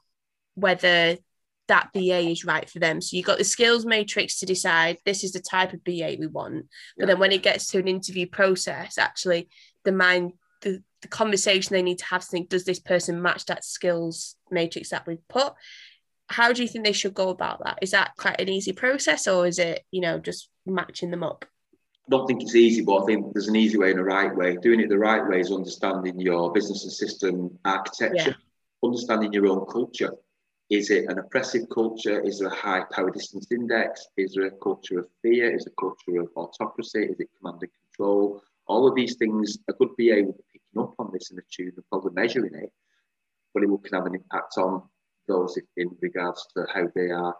whether 0.53 1.17
that 1.67 1.89
BA 1.93 2.29
is 2.29 2.45
right 2.45 2.69
for 2.69 2.79
them? 2.79 3.01
So 3.01 3.15
you've 3.15 3.25
got 3.25 3.37
the 3.37 3.43
skills 3.43 3.85
matrix 3.85 4.39
to 4.39 4.45
decide 4.45 4.97
this 5.05 5.23
is 5.23 5.31
the 5.31 5.39
type 5.39 5.73
of 5.73 5.83
BA 5.83 6.17
we 6.19 6.27
want. 6.27 6.67
But 6.97 7.03
yeah. 7.03 7.05
then 7.07 7.19
when 7.19 7.31
it 7.31 7.43
gets 7.43 7.67
to 7.67 7.79
an 7.79 7.87
interview 7.87 8.27
process, 8.27 8.97
actually 8.97 9.49
the 9.83 9.91
mind 9.91 10.33
the, 10.61 10.81
the 11.03 11.07
conversation 11.07 11.73
they 11.73 11.83
need 11.83 11.99
to 11.99 12.05
have 12.05 12.21
to 12.21 12.27
think, 12.27 12.49
does 12.49 12.65
this 12.65 12.79
person 12.79 13.21
match 13.21 13.45
that 13.45 13.63
skills 13.63 14.35
matrix 14.49 14.89
that 14.89 15.05
we've 15.05 15.27
put? 15.27 15.53
how 16.29 16.51
do 16.51 16.61
you 16.61 16.67
think 16.67 16.85
they 16.85 16.93
should 16.93 17.13
go 17.13 17.29
about 17.29 17.63
that? 17.63 17.79
Is 17.81 17.91
that 17.91 18.15
quite 18.17 18.39
an 18.39 18.49
easy 18.49 18.73
process 18.73 19.27
or 19.27 19.47
is 19.47 19.59
it, 19.59 19.83
you 19.91 20.01
know, 20.01 20.19
just 20.19 20.49
matching 20.65 21.09
them 21.09 21.23
up? 21.23 21.45
I 22.07 22.09
don't 22.11 22.27
think 22.27 22.41
it's 22.41 22.55
easy, 22.55 22.83
but 22.83 23.03
I 23.03 23.05
think 23.05 23.33
there's 23.33 23.47
an 23.47 23.55
easy 23.55 23.77
way 23.77 23.91
and 23.91 23.99
a 23.99 24.03
right 24.03 24.35
way. 24.35 24.57
Doing 24.57 24.79
it 24.79 24.89
the 24.89 24.97
right 24.97 25.25
way 25.27 25.39
is 25.39 25.51
understanding 25.51 26.19
your 26.19 26.51
business 26.51 26.83
and 26.83 26.91
system 26.91 27.57
architecture, 27.65 28.31
yeah. 28.31 28.33
understanding 28.83 29.33
your 29.33 29.47
own 29.47 29.65
culture. 29.65 30.13
Is 30.69 30.89
it 30.89 31.05
an 31.09 31.19
oppressive 31.19 31.69
culture? 31.69 32.19
Is 32.21 32.39
there 32.39 32.49
a 32.49 32.55
high 32.55 32.83
power 32.91 33.09
distance 33.09 33.47
index? 33.51 34.07
Is 34.17 34.33
there 34.33 34.47
a 34.47 34.51
culture 34.51 34.99
of 34.99 35.07
fear? 35.21 35.55
Is 35.55 35.65
it 35.65 35.73
a 35.73 35.81
culture 35.81 36.19
of 36.21 36.29
autocracy? 36.35 37.03
Is 37.03 37.19
it 37.19 37.29
command 37.39 37.59
and 37.61 37.71
control? 37.83 38.41
All 38.67 38.85
of 38.85 38.95
these 38.95 39.15
things, 39.15 39.57
a 39.69 39.73
good 39.73 39.89
BA 39.97 40.23
will 40.25 40.33
be 40.33 40.43
picking 40.51 40.81
up 40.81 40.93
on 40.99 41.09
this 41.13 41.29
in 41.29 41.37
the 41.37 41.43
tune 41.49 41.71
and 41.75 41.85
probably 41.89 42.11
measuring 42.13 42.53
it, 42.55 42.71
but 43.53 43.63
it 43.63 43.69
will 43.69 43.77
can 43.77 43.93
have 43.93 44.07
an 44.07 44.15
impact 44.15 44.57
on 44.57 44.83
those 45.29 45.57
in 45.77 45.89
regards 46.01 46.45
to 46.55 46.65
how 46.73 46.87
they 46.95 47.11
are 47.11 47.35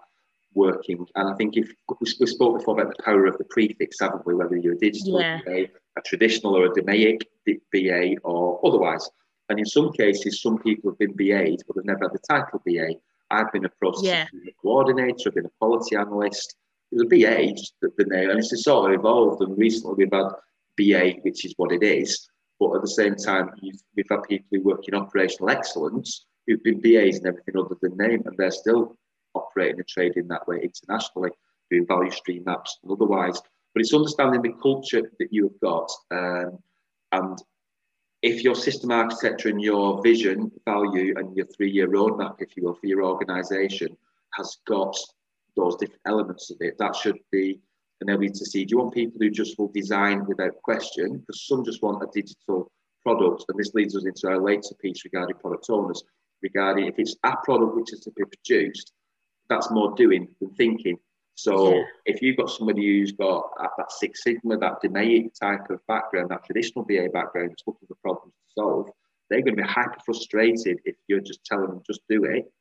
working. 0.53 1.05
And 1.15 1.29
I 1.29 1.35
think 1.35 1.57
if 1.57 1.69
we, 1.99 2.07
spoke 2.27 2.59
before 2.59 2.79
about 2.79 2.95
the 2.95 3.03
power 3.03 3.25
of 3.25 3.37
the 3.37 3.43
prefix, 3.45 3.97
haven't 3.99 4.25
we? 4.25 4.35
Whether 4.35 4.55
you're 4.55 4.73
a 4.73 4.77
digital 4.77 5.19
yeah. 5.19 5.41
BA, 5.45 5.65
a 5.97 6.01
traditional 6.05 6.55
or 6.55 6.67
a 6.67 6.69
DMAIC 6.71 7.21
BA, 7.45 8.21
or 8.23 8.59
otherwise. 8.65 9.09
And 9.49 9.59
in 9.59 9.65
some 9.65 9.91
cases, 9.91 10.41
some 10.41 10.57
people 10.59 10.91
have 10.91 10.99
been 10.99 11.13
BAs, 11.13 11.63
but 11.63 11.75
they've 11.75 11.85
never 11.85 12.05
had 12.05 12.13
the 12.13 12.19
title 12.19 12.61
BA. 12.65 12.95
I've 13.29 13.51
been 13.51 13.65
a 13.65 13.69
process 13.69 14.05
yeah. 14.05 14.25
coordinator, 14.61 15.15
I've 15.27 15.35
been 15.35 15.45
a 15.45 15.51
quality 15.59 15.95
analyst. 15.95 16.55
It 16.91 16.95
was 16.95 17.03
a 17.03 17.05
BA, 17.05 17.53
the, 17.81 17.91
the 17.97 18.05
name, 18.05 18.29
and 18.29 18.39
it's 18.39 18.63
sort 18.63 18.93
of 18.93 18.99
evolved. 18.99 19.41
And 19.41 19.57
recently 19.57 20.05
we've 20.05 20.13
had 20.13 20.29
BA, 20.77 21.19
which 21.23 21.45
is 21.45 21.53
what 21.57 21.71
it 21.71 21.83
is. 21.83 22.29
But 22.59 22.75
at 22.75 22.81
the 22.81 22.87
same 22.87 23.15
time, 23.15 23.51
we've 23.61 24.07
had 24.09 24.23
people 24.23 24.47
who 24.51 24.61
work 24.61 24.87
in 24.87 24.95
operational 24.95 25.49
excellence 25.49 26.25
who've 26.47 26.63
been 26.63 26.81
BAs 26.81 27.17
and 27.17 27.27
everything 27.27 27.57
other 27.57 27.75
than 27.81 27.97
name, 27.97 28.23
and 28.25 28.35
they're 28.37 28.51
still 28.51 28.95
operating 29.35 29.79
and 29.79 29.87
trading 29.87 30.27
that 30.29 30.47
way 30.47 30.61
internationally, 30.61 31.31
doing 31.69 31.85
value 31.85 32.11
stream 32.11 32.43
maps 32.45 32.79
and 32.81 32.91
otherwise. 32.91 33.39
But 33.73 33.81
it's 33.81 33.93
understanding 33.93 34.41
the 34.41 34.53
culture 34.61 35.11
that 35.19 35.27
you 35.31 35.43
have 35.43 35.59
got. 35.59 35.91
Um, 36.09 36.59
and 37.11 37.37
if 38.21 38.43
your 38.43 38.55
system 38.55 38.91
architecture 38.91 39.49
and 39.49 39.61
your 39.61 40.01
vision, 40.01 40.51
value, 40.65 41.13
and 41.17 41.35
your 41.35 41.45
three 41.47 41.69
year 41.69 41.87
roadmap, 41.87 42.35
if 42.39 42.57
you 42.57 42.63
will, 42.63 42.73
for 42.73 42.87
your 42.87 43.03
organization 43.03 43.95
has 44.33 44.57
got 44.65 44.95
those 45.55 45.75
different 45.77 46.01
elements 46.05 46.49
of 46.49 46.57
it, 46.61 46.77
that 46.79 46.95
should 46.95 47.17
be 47.31 47.59
an 48.01 48.09
ability 48.09 48.39
to 48.39 48.45
see 48.45 48.65
do 48.65 48.73
you 48.73 48.77
want 48.79 48.93
people 48.93 49.17
who 49.19 49.29
just 49.29 49.57
will 49.57 49.69
design 49.69 50.25
without 50.25 50.61
question? 50.61 51.17
Because 51.17 51.47
some 51.47 51.63
just 51.63 51.81
want 51.81 52.03
a 52.03 52.07
digital 52.13 52.71
product. 53.03 53.45
And 53.49 53.57
this 53.57 53.73
leads 53.73 53.95
us 53.95 54.05
into 54.05 54.27
our 54.27 54.41
later 54.41 54.75
piece 54.81 55.03
regarding 55.05 55.37
product 55.37 55.67
owners, 55.69 56.03
regarding 56.41 56.87
if 56.87 56.95
it's 56.97 57.15
a 57.23 57.33
product 57.43 57.75
which 57.75 57.93
is 57.93 58.01
to 58.01 58.11
be 58.11 58.23
produced, 58.23 58.91
that's 59.49 59.71
more 59.71 59.95
doing 59.95 60.27
than 60.39 60.53
thinking. 60.55 60.97
So 61.37 61.75
yeah. 61.75 61.83
if 62.07 62.21
you've 62.23 62.35
got 62.35 62.49
somebody 62.49 62.81
who's 62.81 63.11
got 63.11 63.51
that 63.77 63.91
Six 63.91 64.23
Sigma, 64.23 64.57
that 64.57 64.81
DMAIC 64.83 65.39
type 65.39 65.69
of 65.69 65.85
background, 65.87 66.31
that 66.31 66.43
traditional 66.43 66.83
BA 66.83 67.09
background, 67.13 67.51
just 67.51 67.67
looking 67.67 67.87
for 67.87 67.95
problems 68.01 68.33
to 68.33 68.53
solve, 68.59 68.89
they're 69.29 69.43
going 69.43 69.55
to 69.55 69.61
be 69.61 69.67
hyper 69.67 69.99
frustrated 70.03 70.79
if 70.83 70.95
you're 71.07 71.19
just 71.19 71.45
telling 71.45 71.67
them 71.67 71.83
just 71.85 72.01
do 72.09 72.23
it. 72.23 72.51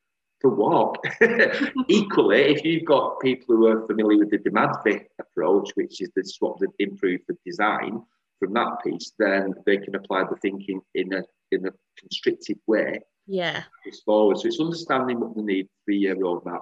For 0.43 0.51
what? 0.51 1.03
Equally, 1.89 2.43
if 2.43 2.65
you've 2.67 2.85
got 2.85 3.19
people 3.21 3.57
who 3.57 3.67
are 3.67 3.87
familiar 3.87 4.19
with 4.19 4.31
the 4.31 4.39
demand 4.39 4.77
fit 4.85 5.09
approach, 5.19 5.71
which 5.75 6.03
is 6.03 6.11
the 6.15 6.23
swap 6.23 6.59
that 6.59 6.69
improve 6.79 7.23
the 7.27 7.37
design 7.47 8.03
from 8.39 8.53
that 8.53 8.77
piece, 8.85 9.13
then 9.19 9.55
they 9.65 9.79
can 9.79 9.95
apply 9.95 10.25
the 10.25 10.37
thinking 10.37 10.83
in 10.95 11.15
a 11.15 11.23
in 11.51 11.67
a 11.67 11.71
constricted 11.99 12.59
way. 12.67 13.01
Yeah. 13.27 13.63
It's 13.87 14.01
forward. 14.01 14.39
So 14.39 14.49
it's 14.49 14.61
understanding 14.61 15.21
what 15.21 15.35
they 15.35 15.43
need, 15.43 15.69
three 15.87 15.97
year 15.97 16.15
roadmap, 16.15 16.61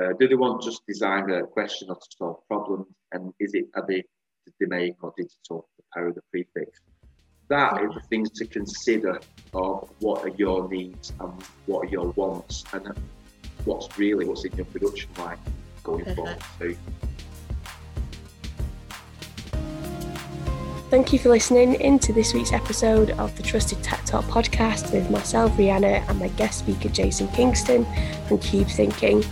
uh, 0.00 0.12
do 0.18 0.28
they 0.28 0.34
want 0.34 0.62
just 0.62 0.86
design 0.86 1.30
a 1.30 1.46
question 1.46 1.90
or 1.90 1.96
to 1.96 2.06
solve 2.16 2.46
problems? 2.46 2.86
And 3.12 3.32
is 3.40 3.54
it 3.54 3.66
are 3.74 3.84
they 3.86 4.04
DMAIC 4.62 4.96
or 5.02 5.12
digital 5.16 5.68
the 5.76 5.84
power 5.94 6.08
of 6.08 6.14
the 6.14 6.22
prefix? 6.30 6.80
That 7.48 7.74
yeah. 7.76 7.88
is 7.88 7.94
the 7.94 8.00
things 8.08 8.30
to 8.32 8.46
consider 8.46 9.20
of 9.54 9.90
what 10.00 10.24
are 10.24 10.34
your 10.36 10.68
needs 10.68 11.12
and 11.20 11.32
what 11.66 11.86
are 11.86 11.90
your 11.90 12.10
wants 12.10 12.64
and 12.72 12.92
what's 13.64 13.98
really 13.98 14.24
what's 14.24 14.44
in 14.44 14.54
your 14.56 14.66
production 14.66 15.10
line 15.18 15.38
going 15.82 16.04
Perfect. 16.04 16.16
forward 16.16 16.38
too. 16.60 16.76
Thank 20.90 21.12
you 21.12 21.18
for 21.18 21.28
listening 21.28 21.74
into 21.82 22.14
this 22.14 22.32
week's 22.32 22.52
episode 22.52 23.10
of 23.12 23.36
the 23.36 23.42
Trusted 23.42 23.82
Tech 23.82 24.02
Talk 24.06 24.24
podcast 24.24 24.90
with 24.90 25.10
myself, 25.10 25.52
Rihanna, 25.52 26.08
and 26.08 26.18
my 26.18 26.28
guest 26.28 26.60
speaker, 26.60 26.88
Jason 26.88 27.28
Kingston 27.28 27.86
from 28.26 28.38
Cube 28.38 28.68
Thinking. 28.68 29.22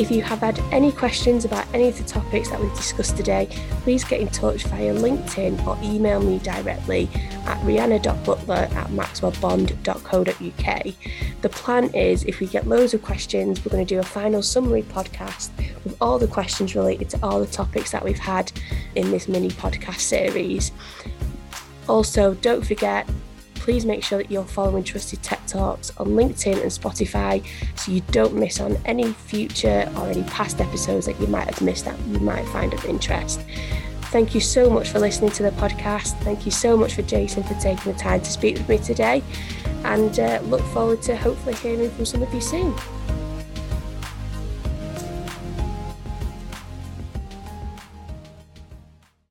If 0.00 0.10
you 0.10 0.22
have 0.22 0.38
had 0.38 0.58
any 0.72 0.92
questions 0.92 1.44
about 1.44 1.66
any 1.74 1.88
of 1.88 1.98
the 1.98 2.04
topics 2.04 2.48
that 2.48 2.58
we've 2.58 2.74
discussed 2.74 3.18
today, 3.18 3.48
please 3.82 4.02
get 4.02 4.18
in 4.18 4.28
touch 4.28 4.64
via 4.64 4.94
LinkedIn 4.94 5.66
or 5.66 5.76
email 5.82 6.22
me 6.22 6.38
directly 6.38 7.10
at 7.44 7.58
rihanna.butler 7.58 8.54
at 8.54 8.86
maxwellbond.co.uk. 8.86 11.42
The 11.42 11.48
plan 11.50 11.92
is 11.92 12.24
if 12.24 12.40
we 12.40 12.46
get 12.46 12.66
loads 12.66 12.94
of 12.94 13.02
questions, 13.02 13.62
we're 13.62 13.72
going 13.72 13.84
to 13.84 13.94
do 13.94 14.00
a 14.00 14.02
final 14.02 14.40
summary 14.40 14.84
podcast 14.84 15.50
with 15.84 15.98
all 16.00 16.18
the 16.18 16.28
questions 16.28 16.74
related 16.74 17.10
to 17.10 17.22
all 17.22 17.38
the 17.38 17.46
topics 17.46 17.92
that 17.92 18.02
we've 18.02 18.18
had 18.18 18.50
in 18.94 19.10
this 19.10 19.28
mini 19.28 19.50
podcast 19.50 20.00
series. 20.00 20.72
Also, 21.90 22.32
don't 22.36 22.64
forget 22.64 23.06
please 23.60 23.84
make 23.84 24.02
sure 24.02 24.18
that 24.18 24.30
you're 24.30 24.42
following 24.44 24.82
Trusted 24.82 25.22
Tech 25.22 25.46
Talks 25.46 25.92
on 25.98 26.08
LinkedIn 26.08 26.62
and 26.62 26.70
Spotify 26.70 27.46
so 27.78 27.92
you 27.92 28.00
don't 28.10 28.34
miss 28.34 28.58
on 28.58 28.76
any 28.86 29.12
future 29.12 29.90
or 29.96 30.08
any 30.08 30.22
past 30.24 30.60
episodes 30.60 31.06
that 31.06 31.20
you 31.20 31.26
might 31.26 31.44
have 31.44 31.60
missed 31.60 31.84
that 31.84 31.98
you 32.06 32.18
might 32.20 32.46
find 32.48 32.72
of 32.72 32.84
interest. 32.86 33.42
Thank 34.10 34.34
you 34.34 34.40
so 34.40 34.68
much 34.70 34.88
for 34.88 34.98
listening 34.98 35.30
to 35.32 35.42
the 35.44 35.50
podcast. 35.50 36.18
Thank 36.22 36.44
you 36.44 36.50
so 36.50 36.76
much 36.76 36.94
for 36.94 37.02
Jason 37.02 37.42
for 37.42 37.54
taking 37.54 37.92
the 37.92 37.98
time 37.98 38.20
to 38.20 38.30
speak 38.32 38.56
with 38.56 38.68
me 38.68 38.78
today 38.78 39.22
and 39.84 40.18
uh, 40.18 40.40
look 40.44 40.62
forward 40.72 41.02
to 41.02 41.16
hopefully 41.16 41.54
hearing 41.56 41.90
from 41.90 42.06
some 42.06 42.22
of 42.22 42.32
you 42.32 42.40
soon. 42.40 42.74